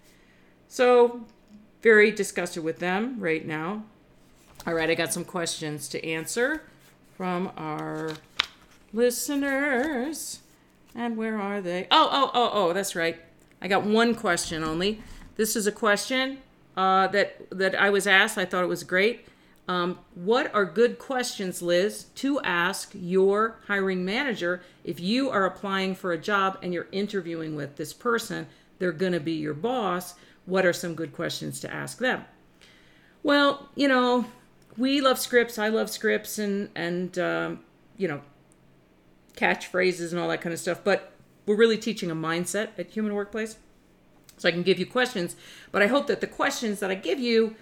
So, 0.68 1.22
very 1.82 2.10
disgusted 2.10 2.62
with 2.62 2.78
them 2.78 3.18
right 3.18 3.44
now. 3.44 3.84
All 4.66 4.74
right, 4.74 4.90
I 4.90 4.94
got 4.94 5.12
some 5.12 5.24
questions 5.24 5.88
to 5.88 6.06
answer 6.06 6.62
from 7.16 7.50
our 7.56 8.12
listeners. 8.92 10.40
And 10.94 11.16
where 11.16 11.38
are 11.38 11.60
they? 11.60 11.86
Oh, 11.90 12.08
oh, 12.10 12.30
oh, 12.34 12.50
oh, 12.52 12.72
that's 12.72 12.94
right. 12.94 13.16
I 13.60 13.68
got 13.68 13.84
one 13.84 14.14
question 14.14 14.62
only. 14.62 15.02
This 15.36 15.56
is 15.56 15.66
a 15.66 15.72
question 15.72 16.38
uh, 16.76 17.08
that 17.08 17.48
that 17.50 17.74
I 17.74 17.90
was 17.90 18.06
asked. 18.06 18.38
I 18.38 18.44
thought 18.44 18.64
it 18.64 18.68
was 18.68 18.84
great. 18.84 19.26
Um, 19.68 19.98
what 20.14 20.54
are 20.54 20.64
good 20.64 20.98
questions, 20.98 21.60
Liz, 21.60 22.04
to 22.16 22.40
ask 22.42 22.92
your 22.94 23.58
hiring 23.66 24.04
manager 24.04 24.62
if 24.84 25.00
you 25.00 25.28
are 25.28 25.44
applying 25.44 25.96
for 25.96 26.12
a 26.12 26.18
job 26.18 26.58
and 26.62 26.72
you're 26.72 26.86
interviewing 26.92 27.56
with 27.56 27.76
this 27.76 27.92
person? 27.92 28.46
They're 28.78 28.92
going 28.92 29.12
to 29.12 29.20
be 29.20 29.32
your 29.32 29.54
boss. 29.54 30.14
What 30.44 30.64
are 30.64 30.72
some 30.72 30.94
good 30.94 31.12
questions 31.12 31.58
to 31.60 31.72
ask 31.72 31.98
them? 31.98 32.24
Well, 33.24 33.68
you 33.74 33.88
know, 33.88 34.26
we 34.76 35.00
love 35.00 35.18
scripts. 35.18 35.58
I 35.58 35.68
love 35.68 35.90
scripts 35.90 36.38
and 36.38 36.68
and 36.76 37.18
um, 37.18 37.60
you 37.96 38.06
know, 38.06 38.20
catchphrases 39.36 40.12
and 40.12 40.20
all 40.20 40.28
that 40.28 40.40
kind 40.40 40.52
of 40.52 40.60
stuff. 40.60 40.82
But 40.84 41.12
we're 41.44 41.56
really 41.56 41.78
teaching 41.78 42.10
a 42.10 42.14
mindset 42.14 42.68
at 42.78 42.90
Human 42.90 43.14
Workplace. 43.14 43.56
So 44.36 44.48
I 44.48 44.52
can 44.52 44.62
give 44.62 44.78
you 44.78 44.86
questions, 44.86 45.36
but 45.72 45.82
I 45.82 45.86
hope 45.86 46.06
that 46.08 46.20
the 46.20 46.26
questions 46.26 46.80
that 46.80 46.90
I 46.90 46.94
give 46.94 47.18
you 47.18 47.56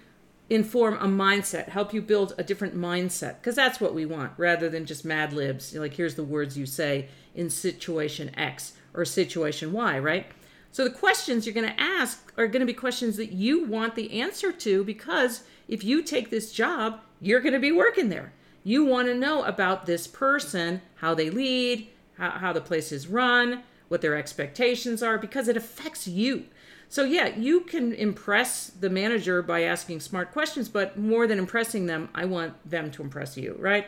inform 0.49 0.95
a 0.95 1.07
mindset, 1.07 1.69
help 1.69 1.93
you 1.93 2.01
build 2.01 2.33
a 2.37 2.43
different 2.43 2.75
mindset, 2.75 3.37
because 3.37 3.55
that's 3.55 3.81
what 3.81 3.95
we 3.95 4.05
want, 4.05 4.31
rather 4.37 4.69
than 4.69 4.85
just 4.85 5.05
mad 5.05 5.33
libs. 5.33 5.73
Like, 5.73 5.93
here's 5.93 6.15
the 6.15 6.23
words 6.23 6.57
you 6.57 6.65
say 6.65 7.07
in 7.33 7.49
situation 7.49 8.33
X 8.35 8.73
or 8.93 9.05
situation 9.05 9.71
Y, 9.71 9.97
right? 9.99 10.27
So, 10.71 10.83
the 10.83 10.91
questions 10.91 11.45
you're 11.45 11.55
going 11.55 11.73
to 11.73 11.81
ask 11.81 12.31
are 12.37 12.47
going 12.47 12.59
to 12.59 12.65
be 12.65 12.73
questions 12.73 13.17
that 13.17 13.31
you 13.31 13.65
want 13.65 13.95
the 13.95 14.19
answer 14.19 14.51
to, 14.51 14.83
because 14.83 15.43
if 15.67 15.83
you 15.83 16.03
take 16.03 16.29
this 16.29 16.51
job, 16.51 16.99
you're 17.21 17.39
going 17.39 17.53
to 17.53 17.59
be 17.59 17.71
working 17.71 18.09
there. 18.09 18.33
You 18.63 18.83
want 18.85 19.07
to 19.07 19.15
know 19.15 19.43
about 19.43 19.85
this 19.85 20.05
person, 20.05 20.81
how 20.95 21.15
they 21.15 21.29
lead, 21.29 21.87
how, 22.17 22.31
how 22.31 22.53
the 22.53 22.61
place 22.61 22.91
is 22.91 23.07
run, 23.07 23.63
what 23.87 24.01
their 24.01 24.17
expectations 24.17 25.01
are, 25.01 25.17
because 25.17 25.47
it 25.47 25.57
affects 25.57 26.07
you. 26.07 26.45
So, 26.87 27.03
yeah, 27.03 27.35
you 27.35 27.61
can 27.61 27.93
impress 27.93 28.67
the 28.67 28.89
manager 28.89 29.41
by 29.41 29.63
asking 29.63 29.99
smart 30.01 30.31
questions, 30.31 30.69
but 30.69 30.97
more 30.97 31.27
than 31.27 31.39
impressing 31.39 31.87
them, 31.87 32.09
I 32.13 32.25
want 32.25 32.69
them 32.69 32.91
to 32.91 33.01
impress 33.01 33.37
you, 33.37 33.55
right? 33.59 33.87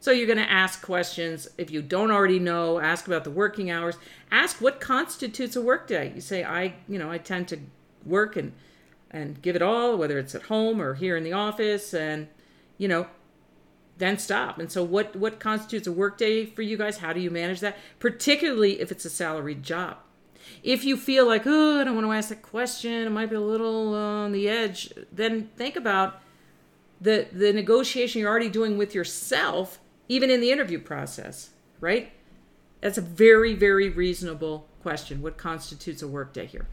So, 0.00 0.12
you're 0.12 0.26
going 0.26 0.38
to 0.38 0.50
ask 0.50 0.80
questions. 0.80 1.48
If 1.58 1.70
you 1.70 1.82
don't 1.82 2.10
already 2.10 2.38
know, 2.38 2.78
ask 2.78 3.06
about 3.06 3.24
the 3.24 3.30
working 3.30 3.70
hours. 3.70 3.96
Ask 4.30 4.60
what 4.60 4.80
constitutes 4.80 5.56
a 5.56 5.62
workday. 5.62 6.12
You 6.14 6.20
say, 6.20 6.44
I, 6.44 6.74
you 6.88 6.98
know, 6.98 7.10
I 7.10 7.18
tend 7.18 7.48
to 7.48 7.58
work 8.04 8.36
and 8.36 8.52
and 9.10 9.40
give 9.40 9.56
it 9.56 9.62
all, 9.62 9.96
whether 9.96 10.18
it's 10.18 10.34
at 10.34 10.42
home 10.42 10.82
or 10.82 10.94
here 10.94 11.16
in 11.16 11.24
the 11.24 11.32
office, 11.32 11.94
and 11.94 12.28
you 12.76 12.88
know, 12.88 13.06
then 13.96 14.18
stop. 14.18 14.58
And 14.58 14.70
so, 14.70 14.84
what 14.84 15.16
what 15.16 15.40
constitutes 15.40 15.86
a 15.86 15.92
workday 15.92 16.46
for 16.46 16.62
you 16.62 16.76
guys? 16.76 16.98
How 16.98 17.12
do 17.12 17.20
you 17.20 17.30
manage 17.30 17.60
that? 17.60 17.76
Particularly 17.98 18.80
if 18.80 18.92
it's 18.92 19.04
a 19.04 19.10
salaried 19.10 19.62
job 19.62 19.96
if 20.62 20.84
you 20.84 20.96
feel 20.96 21.26
like, 21.26 21.42
oh, 21.46 21.80
I 21.80 21.84
don't 21.84 21.94
want 21.94 22.06
to 22.06 22.12
ask 22.12 22.28
that 22.30 22.42
question, 22.42 23.06
it 23.06 23.10
might 23.10 23.30
be 23.30 23.36
a 23.36 23.40
little 23.40 23.94
on 23.94 24.32
the 24.32 24.48
edge, 24.48 24.92
then 25.12 25.50
think 25.56 25.76
about 25.76 26.20
the 27.00 27.28
the 27.32 27.52
negotiation 27.52 28.20
you're 28.20 28.30
already 28.30 28.48
doing 28.48 28.76
with 28.76 28.94
yourself, 28.94 29.78
even 30.08 30.30
in 30.30 30.40
the 30.40 30.50
interview 30.50 30.80
process, 30.80 31.50
right? 31.80 32.12
That's 32.80 32.98
a 32.98 33.02
very, 33.02 33.54
very 33.54 33.88
reasonable 33.88 34.68
question. 34.82 35.22
What 35.22 35.36
constitutes 35.36 36.02
a 36.02 36.08
workday 36.08 36.46
here? 36.46 36.66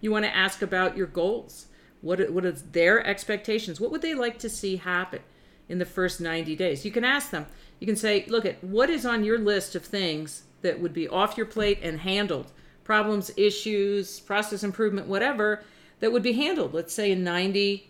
You 0.00 0.10
want 0.10 0.24
to 0.24 0.34
ask 0.34 0.62
about 0.62 0.96
your 0.96 1.06
goals. 1.06 1.66
What 2.00 2.30
what 2.30 2.44
is 2.44 2.62
their 2.72 3.04
expectations? 3.06 3.80
What 3.80 3.90
would 3.90 4.02
they 4.02 4.14
like 4.14 4.38
to 4.40 4.48
see 4.48 4.76
happen 4.76 5.20
in 5.68 5.78
the 5.78 5.86
first 5.86 6.20
90 6.20 6.56
days? 6.56 6.84
You 6.84 6.90
can 6.90 7.04
ask 7.04 7.30
them. 7.30 7.46
You 7.78 7.86
can 7.86 7.96
say, 7.96 8.24
look 8.28 8.44
at 8.44 8.62
what 8.62 8.90
is 8.90 9.06
on 9.06 9.24
your 9.24 9.38
list 9.38 9.74
of 9.74 9.84
things 9.84 10.44
that 10.62 10.80
would 10.80 10.92
be 10.92 11.08
off 11.08 11.36
your 11.36 11.46
plate 11.46 11.78
and 11.82 12.00
handled 12.00 12.52
problems, 12.84 13.30
issues, 13.36 14.20
process 14.20 14.62
improvement, 14.62 15.06
whatever, 15.06 15.62
that 16.00 16.12
would 16.12 16.22
be 16.22 16.32
handled, 16.32 16.74
let's 16.74 16.92
say 16.92 17.12
in 17.12 17.22
90 17.22 17.88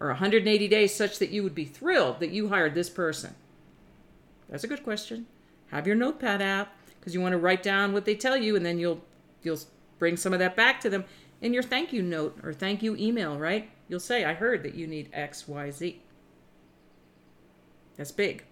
or 0.00 0.08
180 0.08 0.68
days, 0.68 0.94
such 0.94 1.18
that 1.18 1.30
you 1.30 1.42
would 1.42 1.54
be 1.54 1.64
thrilled 1.64 2.20
that 2.20 2.30
you 2.30 2.48
hired 2.48 2.74
this 2.74 2.90
person? 2.90 3.34
That's 4.48 4.64
a 4.64 4.68
good 4.68 4.84
question. 4.84 5.26
Have 5.68 5.86
your 5.86 5.96
notepad 5.96 6.42
app 6.42 6.76
because 6.98 7.14
you 7.14 7.20
want 7.20 7.32
to 7.32 7.38
write 7.38 7.62
down 7.62 7.92
what 7.92 8.04
they 8.04 8.14
tell 8.14 8.36
you 8.36 8.56
and 8.56 8.64
then 8.64 8.78
you'll 8.78 9.02
you'll 9.42 9.58
bring 9.98 10.16
some 10.16 10.32
of 10.32 10.38
that 10.38 10.56
back 10.56 10.80
to 10.80 10.90
them 10.90 11.04
in 11.40 11.52
your 11.52 11.62
thank 11.62 11.92
you 11.92 12.02
note 12.02 12.38
or 12.42 12.52
thank 12.52 12.82
you 12.82 12.96
email, 12.96 13.38
right? 13.38 13.70
You'll 13.88 14.00
say, 14.00 14.24
I 14.24 14.32
heard 14.32 14.62
that 14.62 14.74
you 14.74 14.86
need 14.86 15.10
X, 15.12 15.46
Y, 15.46 15.70
Z. 15.70 16.00
That's 17.96 18.12
big. 18.12 18.44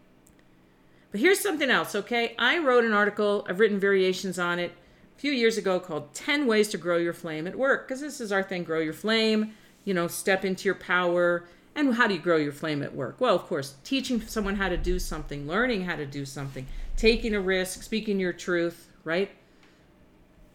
But 1.11 1.21
here's 1.21 1.41
something 1.41 1.71
else, 1.71 1.95
okay? 1.95 2.35
I 2.39 2.59
wrote 2.59 2.85
an 2.85 2.93
article, 2.93 3.47
I've 3.49 3.61
written 3.61 3.79
variations 3.79 4.39
on 4.39 4.59
it 4.59 4.73
few 5.17 5.33
years 5.33 5.57
ago 5.57 5.79
called 5.79 6.15
10 6.15 6.47
Ways 6.47 6.69
to 6.69 6.79
Grow 6.79 6.97
Your 6.97 7.13
Flame 7.13 7.47
at 7.47 7.57
Work, 7.57 7.87
because 7.87 8.01
this 8.01 8.21
is 8.21 8.33
our 8.33 8.43
thing 8.43 8.65
grow 8.65 8.81
your 8.81 8.93
flame, 8.93 9.55
you 9.85 9.95
know, 9.95 10.09
step 10.09 10.45
into 10.45 10.65
your 10.65 10.75
power. 10.75 11.45
And 11.75 11.95
how 11.95 12.07
do 12.07 12.15
you 12.15 12.21
grow 12.21 12.37
your 12.37 12.53
flame 12.53 12.83
at 12.83 12.95
work? 12.95 13.17
Well, 13.19 13.35
of 13.35 13.43
course, 13.43 13.77
teaching 13.83 14.21
someone 14.21 14.57
how 14.57 14.69
to 14.69 14.77
do 14.77 14.99
something, 14.99 15.47
learning 15.47 15.85
how 15.85 15.97
to 15.97 16.05
do 16.05 16.27
something, 16.27 16.67
taking 16.97 17.35
a 17.35 17.41
risk, 17.41 17.83
speaking 17.83 18.21
your 18.21 18.33
truth, 18.33 18.89
right? 19.05 19.31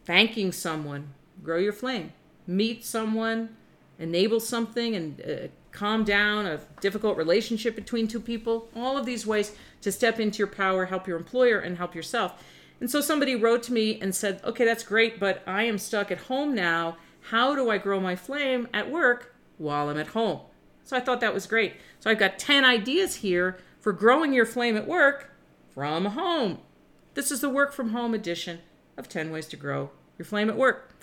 Thanking 0.06 0.52
someone, 0.52 1.14
grow 1.44 1.58
your 1.58 1.74
flame. 1.74 2.14
Meet 2.46 2.86
someone, 2.86 3.56
enable 4.00 4.40
something, 4.40 4.96
and 4.96 5.22
uh, 5.22 5.48
calm 5.72 6.04
down 6.04 6.46
a 6.46 6.60
difficult 6.82 7.18
relationship 7.18 7.76
between 7.76 8.08
two 8.08 8.20
people. 8.20 8.70
All 8.76 8.98
of 8.98 9.06
these 9.06 9.26
ways 9.26 9.56
to 9.82 9.92
step 9.92 10.20
into 10.20 10.40
your 10.40 10.48
power, 10.48 10.86
help 10.86 11.08
your 11.08 11.18
employer, 11.18 11.60
and 11.60 11.78
help 11.78 11.96
yourself. 11.96 12.44
And 12.80 12.90
so 12.90 13.02
somebody 13.02 13.36
wrote 13.36 13.64
to 13.64 13.74
me 13.74 14.00
and 14.00 14.14
said, 14.14 14.42
okay, 14.44 14.66
that's 14.66 14.84
great, 14.84 15.20
but 15.20 15.42
I 15.48 15.64
am 15.64 15.78
stuck 15.78 16.12
at 16.12 16.20
home 16.20 16.54
now. 16.54 16.98
How 17.30 17.56
do 17.56 17.70
I 17.70 17.78
grow 17.78 18.00
my 18.00 18.16
flame 18.16 18.68
at 18.74 18.92
work 18.92 19.36
while 19.58 19.90
I'm 19.90 19.98
at 19.98 20.08
home? 20.08 20.42
So 20.84 20.96
I 20.96 21.00
thought 21.00 21.20
that 21.22 21.34
was 21.34 21.48
great. 21.48 21.76
So 22.00 22.10
I've 22.10 22.20
got 22.20 22.40
10 22.40 22.64
ideas 22.64 23.16
here 23.16 23.58
for 23.80 23.92
growing 23.92 24.34
your 24.34 24.46
flame 24.46 24.78
at 24.78 24.88
work 24.88 25.32
from 25.74 26.06
home. 26.06 26.60
This 27.14 27.32
is 27.32 27.42
the 27.42 27.50
work 27.50 27.74
from 27.74 27.90
home 27.90 28.14
edition 28.14 28.60
of 28.96 29.10
10 29.10 29.32
Ways 29.32 29.48
to 29.48 29.58
Grow 29.58 29.90
Your 30.18 30.26
Flame 30.26 30.50
at 30.50 30.58
Work. 30.58 30.94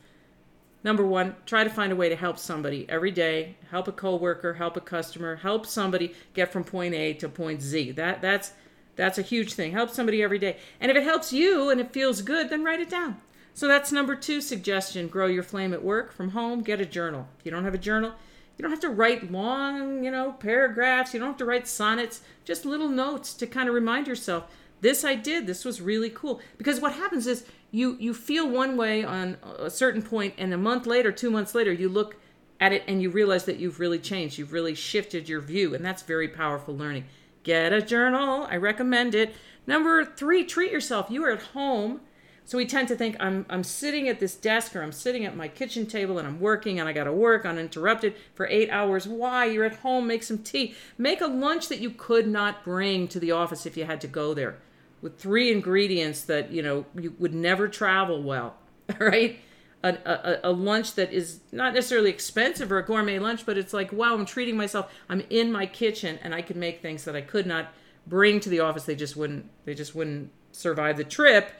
Number 0.84 1.04
one, 1.04 1.36
try 1.46 1.64
to 1.64 1.70
find 1.70 1.92
a 1.92 1.96
way 1.96 2.08
to 2.08 2.16
help 2.16 2.38
somebody 2.38 2.86
every 2.88 3.10
day. 3.10 3.56
Help 3.70 3.88
a 3.88 3.92
coworker, 3.92 4.54
help 4.54 4.76
a 4.76 4.80
customer, 4.80 5.36
help 5.36 5.66
somebody 5.66 6.14
get 6.34 6.52
from 6.52 6.62
point 6.62 6.94
A 6.94 7.14
to 7.14 7.28
point 7.28 7.62
Z. 7.62 7.92
That 7.92 8.20
that's 8.20 8.52
that's 8.96 9.18
a 9.18 9.22
huge 9.22 9.54
thing. 9.54 9.72
Help 9.72 9.90
somebody 9.90 10.22
every 10.22 10.38
day. 10.38 10.56
And 10.80 10.90
if 10.90 10.96
it 10.96 11.04
helps 11.04 11.32
you 11.32 11.70
and 11.70 11.80
it 11.80 11.92
feels 11.92 12.22
good, 12.22 12.50
then 12.50 12.64
write 12.64 12.80
it 12.80 12.90
down. 12.90 13.20
So 13.52 13.68
that's 13.68 13.92
number 13.92 14.16
two 14.16 14.40
suggestion 14.40 15.06
grow 15.08 15.26
your 15.26 15.42
flame 15.42 15.72
at 15.72 15.84
work 15.84 16.12
from 16.12 16.30
home. 16.30 16.62
Get 16.62 16.80
a 16.80 16.86
journal. 16.86 17.28
If 17.38 17.44
you 17.44 17.52
don't 17.52 17.64
have 17.64 17.74
a 17.74 17.78
journal, 17.78 18.12
you 18.56 18.62
don't 18.62 18.70
have 18.70 18.80
to 18.80 18.90
write 18.90 19.30
long, 19.30 20.04
you 20.04 20.10
know, 20.10 20.32
paragraphs. 20.32 21.14
You 21.14 21.20
don't 21.20 21.30
have 21.30 21.38
to 21.38 21.44
write 21.44 21.68
sonnets, 21.68 22.20
just 22.44 22.64
little 22.64 22.88
notes 22.88 23.34
to 23.34 23.46
kind 23.46 23.68
of 23.68 23.74
remind 23.74 24.06
yourself 24.06 24.46
this 24.80 25.04
I 25.04 25.14
did. 25.14 25.46
This 25.46 25.64
was 25.64 25.80
really 25.80 26.10
cool. 26.10 26.40
Because 26.58 26.80
what 26.80 26.92
happens 26.92 27.26
is 27.26 27.46
you 27.70 27.96
you 27.98 28.12
feel 28.12 28.48
one 28.48 28.76
way 28.76 29.02
on 29.02 29.38
a 29.58 29.70
certain 29.70 30.02
point, 30.02 30.34
and 30.36 30.52
a 30.52 30.58
month 30.58 30.86
later, 30.86 31.10
two 31.10 31.30
months 31.30 31.54
later, 31.54 31.72
you 31.72 31.88
look 31.88 32.16
at 32.60 32.72
it 32.72 32.84
and 32.86 33.00
you 33.00 33.10
realize 33.10 33.44
that 33.46 33.56
you've 33.56 33.80
really 33.80 33.98
changed. 33.98 34.38
You've 34.38 34.52
really 34.52 34.74
shifted 34.74 35.28
your 35.28 35.40
view, 35.40 35.74
and 35.74 35.84
that's 35.84 36.02
very 36.02 36.28
powerful 36.28 36.76
learning. 36.76 37.06
Get 37.44 37.72
a 37.72 37.80
journal. 37.80 38.48
I 38.50 38.56
recommend 38.56 39.14
it. 39.14 39.34
Number 39.66 40.04
three, 40.04 40.44
treat 40.44 40.72
yourself. 40.72 41.06
You 41.10 41.24
are 41.24 41.30
at 41.30 41.42
home. 41.42 42.00
So 42.46 42.58
we 42.58 42.66
tend 42.66 42.88
to 42.88 42.96
think 42.96 43.16
I'm 43.20 43.46
I'm 43.48 43.64
sitting 43.64 44.08
at 44.08 44.20
this 44.20 44.34
desk 44.34 44.76
or 44.76 44.82
I'm 44.82 44.92
sitting 44.92 45.24
at 45.24 45.36
my 45.36 45.48
kitchen 45.48 45.86
table 45.86 46.18
and 46.18 46.28
I'm 46.28 46.40
working 46.40 46.78
and 46.78 46.88
I 46.88 46.92
got 46.92 47.04
to 47.04 47.12
work 47.12 47.46
uninterrupted 47.46 48.16
for 48.34 48.46
8 48.46 48.68
hours. 48.68 49.06
Why? 49.08 49.46
You're 49.46 49.64
at 49.64 49.76
home, 49.76 50.06
make 50.06 50.22
some 50.22 50.38
tea. 50.38 50.74
Make 50.98 51.22
a 51.22 51.26
lunch 51.26 51.68
that 51.68 51.78
you 51.78 51.90
could 51.90 52.26
not 52.26 52.64
bring 52.64 53.08
to 53.08 53.20
the 53.20 53.32
office 53.32 53.64
if 53.64 53.76
you 53.76 53.84
had 53.84 54.00
to 54.02 54.08
go 54.08 54.34
there 54.34 54.58
with 55.04 55.18
three 55.18 55.52
ingredients 55.52 56.22
that, 56.22 56.50
you 56.50 56.62
know, 56.62 56.86
you 56.98 57.14
would 57.18 57.34
never 57.34 57.68
travel 57.68 58.22
well, 58.22 58.56
right? 58.98 59.38
A, 59.84 60.40
a, 60.44 60.50
a, 60.50 60.52
lunch 60.52 60.94
that 60.94 61.12
is 61.12 61.40
not 61.52 61.74
necessarily 61.74 62.08
expensive 62.08 62.72
or 62.72 62.78
a 62.78 62.84
gourmet 62.84 63.18
lunch, 63.18 63.44
but 63.44 63.58
it's 63.58 63.74
like, 63.74 63.92
wow, 63.92 64.14
I'm 64.14 64.24
treating 64.24 64.56
myself. 64.56 64.90
I'm 65.10 65.22
in 65.28 65.52
my 65.52 65.66
kitchen 65.66 66.18
and 66.22 66.34
I 66.34 66.40
can 66.40 66.58
make 66.58 66.80
things 66.80 67.04
that 67.04 67.14
I 67.14 67.20
could 67.20 67.46
not 67.46 67.68
bring 68.06 68.40
to 68.40 68.48
the 68.48 68.60
office. 68.60 68.84
They 68.84 68.96
just 68.96 69.14
wouldn't. 69.14 69.44
They 69.66 69.74
just 69.74 69.94
wouldn't 69.94 70.30
survive 70.52 70.96
the 70.96 71.04
trip 71.04 71.52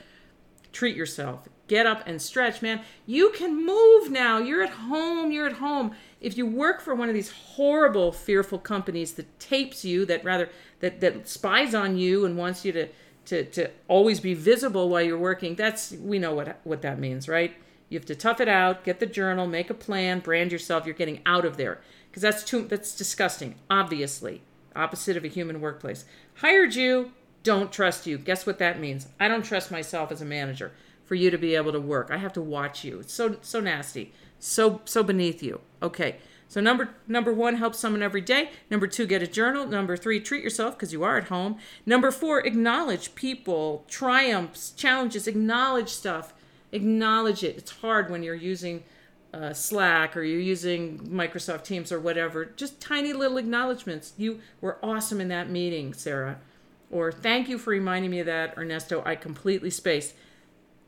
treat 0.75 0.97
yourself. 0.97 1.49
Get 1.67 1.87
up 1.87 2.03
and 2.07 2.21
stretch, 2.21 2.61
man. 2.61 2.83
You 3.07 3.31
can 3.31 3.65
move 3.65 4.11
now. 4.11 4.39
You're 4.39 4.63
at 4.63 4.71
home. 4.71 5.33
You're 5.33 5.47
at 5.47 5.55
home. 5.55 5.93
If 6.21 6.37
you 6.37 6.45
work 6.45 6.83
for 6.83 6.95
one 6.95 7.09
of 7.09 7.15
these 7.15 7.31
horrible, 7.31 8.13
fearful 8.13 8.59
companies 8.59 9.13
that 9.15 9.41
tapes 9.41 9.85
you, 9.85 10.05
that 10.07 10.23
rather 10.25 10.51
that 10.81 11.01
that 11.01 11.27
spies 11.27 11.75
on 11.75 11.97
you 11.97 12.27
and 12.27 12.37
wants 12.37 12.65
you 12.65 12.73
to 12.73 12.89
to 13.27 13.45
to 13.45 13.71
always 13.89 14.21
be 14.21 14.35
visible 14.35 14.91
while 14.91 15.01
you're 15.01 15.19
working, 15.19 15.55
that's 15.55 15.93
we 15.93 16.19
know 16.19 16.35
what 16.35 16.61
what 16.65 16.83
that 16.83 16.99
means, 16.99 17.29
right? 17.29 17.55
You 17.89 17.99
have 17.99 18.07
to 18.07 18.15
tough 18.15 18.41
it 18.41 18.49
out, 18.49 18.85
get 18.85 19.01
the 19.01 19.07
journal, 19.07 19.47
make 19.47 19.71
a 19.71 19.75
plan, 19.75 20.21
brand 20.21 20.53
yourself. 20.53 20.87
You're 20.87 20.95
getting 20.95 21.21
out 21.27 21.45
of 21.45 21.57
there 21.57 21.81
because 22.11 22.23
that's 22.23 22.45
too 22.45 22.63
that's 22.63 22.95
disgusting. 22.95 23.57
Obviously, 23.71 24.43
opposite 24.75 25.17
of 25.17 25.25
a 25.25 25.29
human 25.29 25.61
workplace. 25.61 26.05
Hired 26.37 26.75
you, 26.75 27.13
don't 27.43 27.71
trust 27.71 28.07
you. 28.07 28.19
Guess 28.19 28.47
what 28.47 28.59
that 28.59 28.81
means? 28.81 29.09
I 29.21 29.29
don't 29.29 29.45
trust 29.45 29.71
myself 29.71 30.11
as 30.11 30.23
a 30.23 30.25
manager 30.25 30.73
for 31.05 31.15
you 31.15 31.31
to 31.31 31.39
be 31.39 31.55
able 31.55 31.73
to 31.73 31.81
work. 31.81 32.09
I 32.11 32.17
have 32.17 32.33
to 32.35 32.41
watch 32.41 32.85
you. 32.85 33.01
It's 33.01 33.13
so 33.13 33.37
so 33.43 33.61
nasty. 33.61 34.13
So 34.39 34.81
so 34.85 35.03
beneath 35.03 35.43
you. 35.43 35.61
Okay. 35.83 36.17
So 36.49 36.61
number 36.61 36.91
number 37.07 37.33
1 37.33 37.57
help 37.57 37.75
someone 37.75 38.03
every 38.03 38.21
day. 38.21 38.51
Number 38.71 38.87
2 38.87 39.07
get 39.07 39.23
a 39.23 39.27
journal. 39.27 39.67
Number 39.67 39.97
3 39.97 40.21
treat 40.21 40.43
yourself 40.43 40.75
because 40.77 40.93
you 40.93 41.03
are 41.03 41.19
at 41.19 41.29
home. 41.29 41.59
Number 41.85 42.11
4 42.11 42.41
acknowledge 42.47 43.15
people, 43.15 43.85
triumphs, 43.89 44.71
challenges, 44.71 45.27
acknowledge 45.27 45.91
stuff. 45.91 46.33
Acknowledge 46.75 47.45
it. 47.45 47.57
It's 47.57 47.71
hard 47.71 48.11
when 48.11 48.23
you're 48.23 48.35
using 48.35 48.83
uh, 49.33 49.53
Slack 49.53 50.17
or 50.17 50.23
you're 50.23 50.41
using 50.41 50.99
Microsoft 50.99 51.65
Teams 51.65 51.91
or 51.93 52.01
whatever. 52.01 52.45
Just 52.45 52.81
tiny 52.81 53.13
little 53.13 53.37
acknowledgments. 53.37 54.13
You 54.17 54.41
were 54.61 54.79
awesome 54.83 55.21
in 55.21 55.29
that 55.29 55.49
meeting, 55.49 55.95
Sarah. 55.95 56.39
Or 56.91 57.11
thank 57.11 57.49
you 57.49 57.59
for 57.59 57.71
reminding 57.71 58.11
me 58.11 58.21
of 58.21 58.27
that, 58.27 58.57
Ernesto. 58.59 59.03
I 59.05 59.17
completely 59.17 59.71
spaced. 59.71 60.15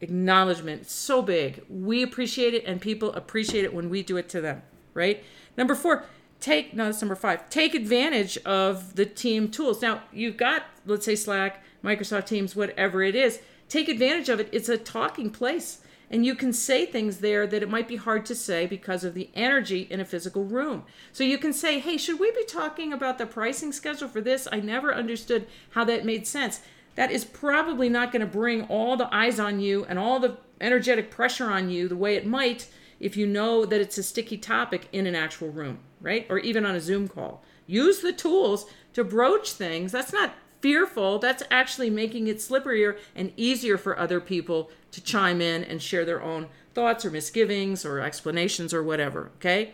Acknowledgement. 0.01 0.91
So 0.91 1.23
big. 1.23 1.65
We 1.69 2.03
appreciate 2.03 2.53
it 2.53 2.65
and 2.67 2.81
people 2.81 3.13
appreciate 3.15 3.65
it 3.65 3.73
when 3.73 3.89
we 3.89 4.03
do 4.03 4.17
it 4.17 4.29
to 4.31 4.41
them, 4.41 4.63
right? 4.93 5.25
Number 5.57 5.75
four, 5.75 6.05
take 6.39 6.75
no, 6.75 6.85
that's 6.87 7.01
number 7.01 7.17
five. 7.17 7.49
Take 7.49 7.75
advantage 7.75 8.39
of 8.39 8.97
the 8.97 9.07
team 9.07 9.51
tools. 9.51 9.81
Now 9.83 10.03
you've 10.13 10.37
got, 10.37 10.65
let's 10.85 11.07
say 11.07 11.17
Slack, 11.17 11.65
Microsoft 11.83 12.27
Teams, 12.27 12.55
whatever 12.55 13.03
it 13.03 13.15
is. 13.15 13.41
Take 13.69 13.89
advantage 13.89 14.29
of 14.29 14.41
it. 14.41 14.49
It's 14.53 14.69
a 14.69 14.79
talking 14.79 15.31
place. 15.31 15.81
And 16.11 16.25
you 16.25 16.37
can 16.37 16.53
say 16.53 16.87
things 16.87 17.19
there 17.19 17.47
that 17.47 17.63
it 17.63 17.69
might 17.69 17.89
be 17.89 17.97
hard 17.97 18.25
to 18.27 18.35
say 18.35 18.67
because 18.67 19.03
of 19.03 19.15
the 19.15 19.29
energy 19.35 19.89
in 19.91 19.99
a 19.99 20.05
physical 20.05 20.45
room. 20.45 20.85
So 21.13 21.25
you 21.25 21.37
can 21.37 21.53
say, 21.53 21.81
hey, 21.81 21.97
should 21.97 22.21
we 22.21 22.31
be 22.31 22.45
talking 22.45 22.93
about 22.93 23.19
the 23.19 23.27
pricing 23.27 23.73
schedule 23.73 24.09
for 24.09 24.21
this? 24.21 24.47
I 24.53 24.61
never 24.61 24.95
understood 24.95 25.49
how 25.71 25.85
that 25.85 26.05
made 26.05 26.27
sense. 26.27 26.61
That 26.95 27.11
is 27.11 27.25
probably 27.25 27.89
not 27.89 28.13
going 28.13 28.21
to 28.21 28.27
bring 28.27 28.63
all 28.65 28.97
the 28.97 29.13
eyes 29.15 29.41
on 29.41 29.59
you 29.61 29.85
and 29.89 29.99
all 29.99 30.21
the 30.21 30.39
energetic 30.61 31.11
pressure 31.11 31.51
on 31.51 31.71
you 31.71 31.89
the 31.89 31.97
way 31.97 32.15
it 32.15 32.27
might 32.27 32.69
if 33.01 33.17
you 33.17 33.27
know 33.27 33.67
that 33.67 33.81
it's 33.81 33.99
a 33.99 34.03
sticky 34.03 34.39
topic 34.39 34.89
in 34.93 35.07
an 35.07 35.15
actual 35.15 35.51
room, 35.51 35.81
right? 36.01 36.27
Or 36.31 36.39
even 36.39 36.65
on 36.65 36.75
a 36.75 36.81
Zoom 36.81 37.09
call. 37.09 37.43
Use 37.67 38.01
the 38.01 38.13
tools 38.13 38.67
to 38.95 39.05
broach 39.05 39.53
things. 39.53 39.93
That's 39.93 40.13
not 40.13 40.33
fearful, 40.67 41.21
that's 41.21 41.45
actually 41.49 41.89
making 41.89 42.27
it 42.27 42.39
slipperier 42.39 42.99
and 43.15 43.33
easier 43.37 43.79
for 43.79 43.97
other 43.97 44.21
people 44.21 44.69
to 44.91 45.01
chime 45.01 45.41
in 45.41 45.63
and 45.63 45.81
share 45.81 46.05
their 46.05 46.21
own 46.21 46.49
thoughts 46.75 47.05
or 47.05 47.11
misgivings 47.13 47.85
or 47.85 48.01
explanations 48.01 48.75
or 48.75 48.83
whatever, 48.83 49.31
okay? 49.37 49.71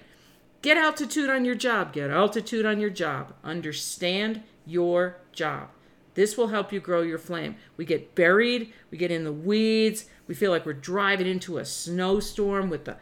Get 0.61 0.76
altitude 0.76 1.31
on 1.31 1.46
your 1.46 1.55
job. 1.55 1.94
Get 1.94 2.11
altitude 2.11 2.66
on 2.66 2.78
your 2.78 2.90
job. 2.90 3.33
Understand 3.42 4.42
your 4.66 5.16
job. 5.33 5.70
This 6.12 6.37
will 6.37 6.48
help 6.48 6.74
you 6.74 6.78
grow 6.78 7.00
your 7.00 7.16
flame. 7.16 7.57
We 7.78 7.87
get 7.87 8.14
buried, 8.14 8.70
we 8.90 8.98
get 8.98 9.11
in 9.11 9.24
the 9.24 9.33
weeds, 9.33 10.05
we 10.26 10.35
feel 10.35 10.50
like 10.50 10.66
we're 10.66 10.74
driving 10.74 11.26
into 11.26 11.57
a 11.57 11.64
snowstorm 11.64 12.68
with 12.68 12.85
the 12.85 12.98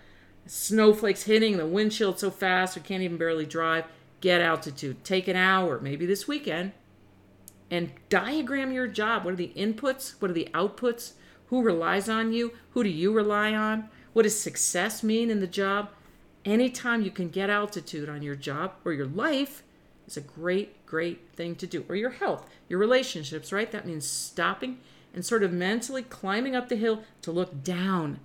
snowflakes 0.47 1.25
hitting 1.25 1.57
the 1.57 1.67
windshield 1.67 2.21
so 2.21 2.31
fast 2.31 2.77
we 2.77 2.83
can't 2.83 3.03
even 3.03 3.17
barely 3.17 3.47
drive. 3.47 3.87
Get 4.21 4.41
altitude. 4.41 5.03
Take 5.03 5.27
an 5.27 5.35
hour, 5.35 5.81
maybe 5.81 6.07
this 6.07 6.29
weekend, 6.29 6.71
and 7.71 7.93
diagram 8.09 8.73
your 8.73 8.89
job. 8.89 9.25
What 9.25 9.35
are 9.35 9.37
the 9.37 9.53
inputs? 9.57 10.15
What 10.21 10.31
are 10.31 10.35
the 10.35 10.49
outputs? 10.53 11.13
Who 11.47 11.63
relies 11.63 12.09
on 12.09 12.33
you? 12.33 12.53
Who 12.71 12.83
do 12.83 12.91
you 12.91 13.13
rely 13.13 13.55
on? 13.55 13.89
What 14.13 14.23
does 14.23 14.39
success 14.39 15.03
mean 15.03 15.31
in 15.31 15.41
the 15.41 15.47
job? 15.47 15.91
Anytime 16.45 17.03
you 17.03 17.11
can 17.11 17.29
get 17.29 17.51
altitude 17.51 18.09
on 18.09 18.23
your 18.23 18.37
job 18.37 18.73
or 18.85 18.93
your 18.93 19.07
life 19.07 19.63
is 20.07 20.17
a 20.17 20.21
great, 20.21 20.85
great 20.87 21.21
thing 21.35 21.55
to 21.57 21.67
do. 21.67 21.85
Or 21.89 21.95
your 21.95 22.11
health, 22.11 22.49
your 22.69 22.79
relationships, 22.79 23.53
right? 23.53 23.71
That 23.71 23.87
means 23.87 24.07
stopping 24.07 24.79
and 25.15 25.25
sort 25.25 25.43
of 25.43 25.53
mentally 25.53 26.03
climbing 26.03 26.57
up 26.57 26.69
the 26.69 26.77
hill 26.77 27.03
to 27.23 27.33
look 27.33 27.63
down 27.63 28.21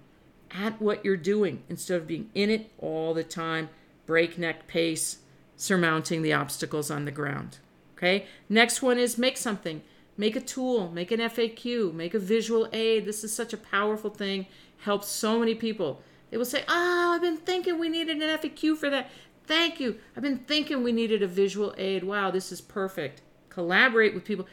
at 0.52 0.82
what 0.82 1.04
you're 1.04 1.18
doing 1.18 1.64
instead 1.70 2.00
of 2.00 2.08
being 2.08 2.30
in 2.34 2.50
it 2.50 2.72
all 2.78 3.14
the 3.14 3.24
time, 3.24 3.70
breakneck 4.06 4.68
pace, 4.68 5.18
surmounting 5.58 6.22
the 6.22 6.34
obstacles 6.34 6.90
on 6.92 7.06
the 7.06 7.12
ground. 7.12 7.58
Okay. 7.98 8.26
Next 8.50 8.82
one 8.82 8.98
is 8.98 9.18
make 9.18 9.38
something. 9.38 9.82
Make 10.18 10.36
a 10.36 10.42
tool, 10.42 10.92
make 10.92 11.12
an 11.12 11.20
FAQ, 11.20 11.94
make 11.94 12.14
a 12.14 12.20
visual 12.20 12.70
aid. 12.72 13.06
This 13.06 13.24
is 13.24 13.34
such 13.34 13.54
a 13.54 13.58
powerful 13.58 14.10
thing. 14.10 14.48
Helps 14.80 15.08
so 15.08 15.40
many 15.40 15.56
people. 15.56 16.02
They 16.30 16.38
will 16.38 16.46
say, 16.46 16.64
Oh, 16.68 17.14
I've 17.16 17.22
been 17.22 17.38
thinking 17.38 17.80
we 17.80 17.90
needed 17.90 18.22
an 18.22 18.38
FAQ 18.38 18.78
for 18.78 18.90
that. 18.90 19.10
Thank 19.46 19.80
you. 19.80 19.98
I've 20.16 20.24
been 20.24 20.40
thinking 20.40 20.84
we 20.84 20.92
needed 20.92 21.22
a 21.22 21.28
visual 21.28 21.74
aid. 21.78 22.04
Wow, 22.04 22.32
this 22.32 22.52
is 22.52 22.62
perfect. 22.62 23.22
Collaborate 23.50 24.14
with 24.14 24.26
people. 24.26 24.48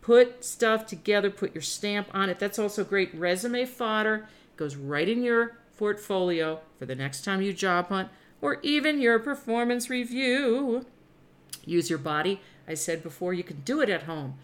Put 0.00 0.44
stuff 0.44 0.86
together, 0.86 1.30
put 1.30 1.54
your 1.54 1.62
stamp 1.62 2.08
on 2.14 2.30
it. 2.30 2.38
That's 2.38 2.58
also 2.58 2.82
great 2.82 3.14
resume 3.14 3.66
fodder. 3.66 4.26
It 4.54 4.56
goes 4.56 4.74
right 4.74 5.08
in 5.08 5.22
your 5.22 5.58
portfolio 5.76 6.60
for 6.78 6.86
the 6.86 6.94
next 6.94 7.24
time 7.24 7.42
you 7.42 7.52
job 7.52 7.88
hunt 7.88 8.08
or 8.40 8.58
even 8.62 9.00
your 9.00 9.18
performance 9.18 9.90
review. 9.90 10.86
Use 11.68 11.90
your 11.90 11.98
body 11.98 12.40
I 12.68 12.74
said 12.74 13.02
before, 13.02 13.32
you 13.32 13.42
can 13.42 13.60
do 13.60 13.80
it 13.80 13.88
at 13.88 14.04
home. 14.04 14.34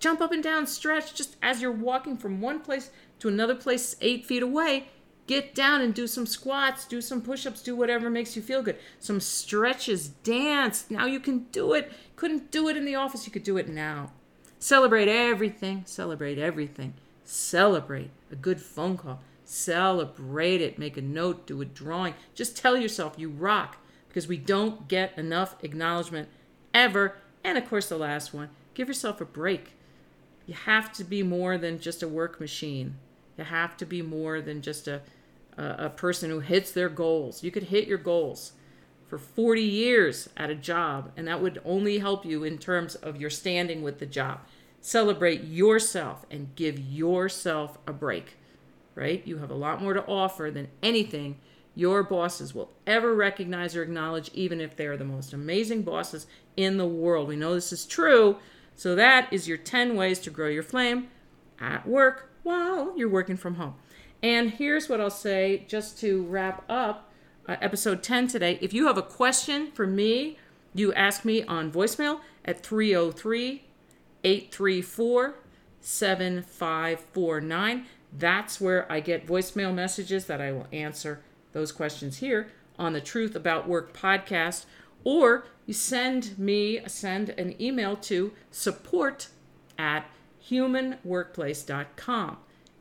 Jump 0.00 0.20
up 0.20 0.32
and 0.32 0.42
down, 0.42 0.66
stretch 0.66 1.14
just 1.14 1.36
as 1.42 1.62
you're 1.62 1.70
walking 1.70 2.16
from 2.16 2.40
one 2.40 2.60
place 2.60 2.90
to 3.20 3.28
another 3.28 3.54
place 3.54 3.96
eight 4.00 4.26
feet 4.26 4.42
away. 4.42 4.88
Get 5.26 5.54
down 5.54 5.80
and 5.80 5.94
do 5.94 6.08
some 6.08 6.26
squats, 6.26 6.84
do 6.86 7.00
some 7.00 7.22
push 7.22 7.46
ups, 7.46 7.62
do 7.62 7.76
whatever 7.76 8.10
makes 8.10 8.34
you 8.34 8.42
feel 8.42 8.62
good. 8.62 8.78
Some 8.98 9.20
stretches, 9.20 10.08
dance. 10.08 10.90
Now 10.90 11.06
you 11.06 11.20
can 11.20 11.44
do 11.52 11.74
it. 11.74 11.92
Couldn't 12.16 12.50
do 12.50 12.68
it 12.68 12.76
in 12.76 12.84
the 12.84 12.96
office, 12.96 13.26
you 13.26 13.32
could 13.32 13.44
do 13.44 13.56
it 13.56 13.68
now. 13.68 14.10
Celebrate 14.58 15.08
everything, 15.08 15.84
celebrate 15.86 16.38
everything. 16.38 16.94
Celebrate 17.24 18.10
a 18.32 18.36
good 18.36 18.60
phone 18.60 18.96
call. 18.96 19.20
Celebrate 19.44 20.60
it. 20.60 20.78
Make 20.78 20.96
a 20.96 21.02
note, 21.02 21.46
do 21.46 21.60
a 21.60 21.64
drawing. 21.64 22.14
Just 22.34 22.56
tell 22.56 22.76
yourself 22.76 23.14
you 23.16 23.28
rock 23.28 23.76
because 24.08 24.26
we 24.26 24.36
don't 24.36 24.88
get 24.88 25.16
enough 25.16 25.54
acknowledgement 25.62 26.28
ever 26.72 27.16
and 27.44 27.56
of 27.58 27.68
course, 27.68 27.88
the 27.88 27.98
last 27.98 28.34
one 28.34 28.50
give 28.74 28.88
yourself 28.88 29.20
a 29.20 29.24
break. 29.24 29.72
You 30.46 30.54
have 30.54 30.92
to 30.94 31.04
be 31.04 31.22
more 31.22 31.58
than 31.58 31.80
just 31.80 32.02
a 32.02 32.08
work 32.08 32.40
machine. 32.40 32.96
You 33.36 33.44
have 33.44 33.76
to 33.78 33.86
be 33.86 34.02
more 34.02 34.40
than 34.40 34.62
just 34.62 34.88
a, 34.88 35.02
a, 35.56 35.86
a 35.86 35.90
person 35.90 36.30
who 36.30 36.40
hits 36.40 36.72
their 36.72 36.88
goals. 36.88 37.42
You 37.42 37.50
could 37.50 37.64
hit 37.64 37.86
your 37.86 37.98
goals 37.98 38.52
for 39.06 39.18
40 39.18 39.62
years 39.62 40.28
at 40.36 40.50
a 40.50 40.54
job, 40.54 41.12
and 41.16 41.26
that 41.28 41.42
would 41.42 41.60
only 41.64 41.98
help 41.98 42.24
you 42.24 42.44
in 42.44 42.58
terms 42.58 42.94
of 42.94 43.20
your 43.20 43.30
standing 43.30 43.82
with 43.82 43.98
the 43.98 44.06
job. 44.06 44.40
Celebrate 44.80 45.44
yourself 45.44 46.24
and 46.30 46.54
give 46.54 46.78
yourself 46.78 47.78
a 47.86 47.92
break, 47.92 48.36
right? 48.94 49.26
You 49.26 49.38
have 49.38 49.50
a 49.50 49.54
lot 49.54 49.82
more 49.82 49.94
to 49.94 50.06
offer 50.06 50.50
than 50.50 50.68
anything 50.82 51.38
your 51.74 52.02
bosses 52.02 52.54
will 52.54 52.72
ever 52.86 53.14
recognize 53.14 53.76
or 53.76 53.82
acknowledge, 53.82 54.30
even 54.34 54.60
if 54.60 54.76
they 54.76 54.86
are 54.86 54.96
the 54.96 55.04
most 55.04 55.32
amazing 55.32 55.82
bosses 55.82 56.26
in 56.56 56.76
the 56.76 56.86
world. 56.86 57.28
We 57.28 57.36
know 57.36 57.54
this 57.54 57.72
is 57.72 57.86
true. 57.86 58.36
So, 58.74 58.94
that 58.94 59.32
is 59.32 59.48
your 59.48 59.58
10 59.58 59.96
ways 59.96 60.18
to 60.20 60.30
grow 60.30 60.48
your 60.48 60.62
flame. 60.62 61.08
at 61.60 61.86
work 61.86 62.30
while 62.42 62.96
you're 62.96 63.08
working 63.08 63.36
from 63.36 63.56
home. 63.56 63.74
And 64.22 64.50
here's 64.50 64.88
what 64.88 65.00
I'll 65.00 65.10
say 65.10 65.64
just 65.68 65.98
to 66.00 66.24
wrap 66.24 66.64
up 66.68 67.10
uh, 67.48 67.56
episode 67.60 68.02
10 68.02 68.28
today. 68.28 68.58
If 68.60 68.72
you 68.72 68.86
have 68.86 68.98
a 68.98 69.02
question 69.02 69.70
for 69.72 69.86
me, 69.86 70.38
you 70.74 70.92
ask 70.94 71.24
me 71.24 71.42
on 71.42 71.72
voicemail 71.72 72.20
at 72.44 72.62
303 72.62 73.64
834 74.24 75.34
7549. 75.80 77.86
That's 78.16 78.60
where 78.60 78.90
I 78.90 79.00
get 79.00 79.26
voicemail 79.26 79.74
messages 79.74 80.26
that 80.26 80.40
I 80.40 80.52
will 80.52 80.66
answer 80.72 81.22
those 81.52 81.72
questions 81.72 82.18
here 82.18 82.48
on 82.78 82.92
the 82.92 83.00
Truth 83.00 83.34
About 83.34 83.68
Work 83.68 83.96
podcast. 83.96 84.64
Or 85.04 85.44
you 85.66 85.74
send 85.74 86.38
me 86.38 86.80
send 86.86 87.30
an 87.30 87.60
email 87.60 87.96
to 87.96 88.32
support 88.50 89.28
at 89.78 90.06
humanworkplace.com. 90.48 92.36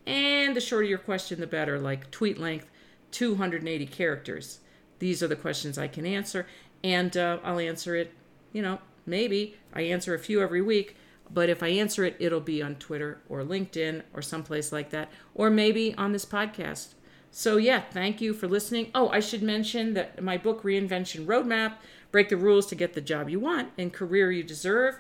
And 0.06 0.56
the 0.56 0.62
shorter 0.62 0.86
your 0.86 0.98
question, 0.98 1.40
the 1.40 1.48
better, 1.48 1.80
like 1.80 2.10
tweet 2.12 2.40
length 2.40 2.70
280 3.12 3.86
characters. 3.88 4.60
These 5.00 5.24
are 5.24 5.28
the 5.28 5.36
questions 5.36 5.78
I 5.78 5.88
can 5.88 6.06
answer, 6.06 6.46
and 6.84 7.16
uh, 7.16 7.40
I'll 7.44 7.60
answer 7.60 7.96
it, 7.96 8.14
you 8.52 8.62
know, 8.62 8.80
maybe 9.06 9.56
I 9.74 9.82
answer 9.82 10.14
a 10.14 10.20
few 10.20 10.42
every 10.42 10.62
week, 10.62 10.98
but 11.32 11.50
if 11.50 11.64
I 11.64 11.68
answer 11.70 12.04
it, 12.04 12.16
it'll 12.20 12.42
be 12.42 12.62
on 12.62 12.76
Twitter 12.76 13.22
or 13.30 13.44
LinkedIn 13.44 14.04
or 14.14 14.22
someplace 14.22 14.72
like 14.72 14.90
that, 14.90 15.10
or 15.36 15.50
maybe 15.50 15.96
on 15.96 16.12
this 16.12 16.26
podcast. 16.26 16.96
So, 17.32 17.58
yeah, 17.58 17.82
thank 17.92 18.22
you 18.22 18.34
for 18.34 18.48
listening. 18.48 18.90
Oh, 18.96 19.10
I 19.10 19.20
should 19.20 19.44
mention 19.44 19.94
that 19.94 20.22
my 20.22 20.38
book, 20.38 20.64
Reinvention 20.64 21.26
Roadmap 21.26 21.74
Break 22.12 22.30
the 22.30 22.38
Rules 22.38 22.66
to 22.68 22.76
Get 22.76 22.94
the 22.94 23.02
Job 23.02 23.30
You 23.30 23.40
Want 23.40 23.70
and 23.78 23.94
Career 23.94 24.32
You 24.32 24.44
Deserve, 24.44 25.00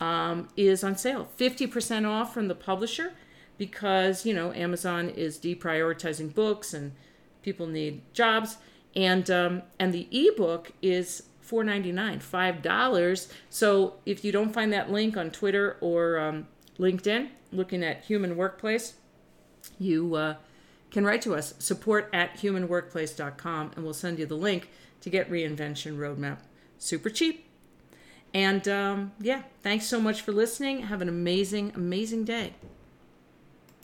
um, 0.00 0.48
is 0.56 0.82
on 0.82 0.96
sale. 0.96 1.28
50% 1.38 2.06
off 2.06 2.32
from 2.32 2.48
the 2.48 2.54
publisher 2.54 3.12
because, 3.58 4.24
you 4.24 4.32
know, 4.32 4.52
Amazon 4.52 5.10
is 5.10 5.36
deprioritizing 5.38 6.32
books 6.34 6.72
and 6.72 6.92
people 7.42 7.66
need 7.66 8.00
jobs. 8.14 8.56
And, 8.96 9.30
um, 9.30 9.62
and 9.78 9.92
the 9.92 10.08
ebook 10.10 10.72
is 10.80 11.24
$4.99, 11.46 12.22
$5. 12.62 13.32
So 13.50 13.94
if 14.06 14.24
you 14.24 14.32
don't 14.32 14.52
find 14.52 14.72
that 14.72 14.90
link 14.90 15.16
on 15.16 15.30
Twitter 15.30 15.76
or 15.80 16.18
um, 16.18 16.46
LinkedIn, 16.78 17.28
looking 17.52 17.82
at 17.82 18.04
Human 18.04 18.36
Workplace, 18.36 18.94
you 19.78 20.14
uh, 20.14 20.34
can 20.90 21.04
write 21.04 21.22
to 21.22 21.34
us, 21.34 21.54
support 21.58 22.08
at 22.12 22.36
humanworkplace.com, 22.38 23.72
and 23.74 23.84
we'll 23.84 23.94
send 23.94 24.18
you 24.18 24.26
the 24.26 24.34
link 24.34 24.68
to 25.00 25.10
get 25.10 25.30
Reinvention 25.30 25.98
Roadmap. 25.98 26.38
Super 26.78 27.10
cheap. 27.10 27.46
And 28.34 28.66
um, 28.68 29.12
yeah, 29.20 29.42
thanks 29.62 29.86
so 29.86 30.00
much 30.00 30.22
for 30.22 30.32
listening. 30.32 30.82
Have 30.82 31.02
an 31.02 31.08
amazing, 31.08 31.72
amazing 31.74 32.24
day. 32.24 32.54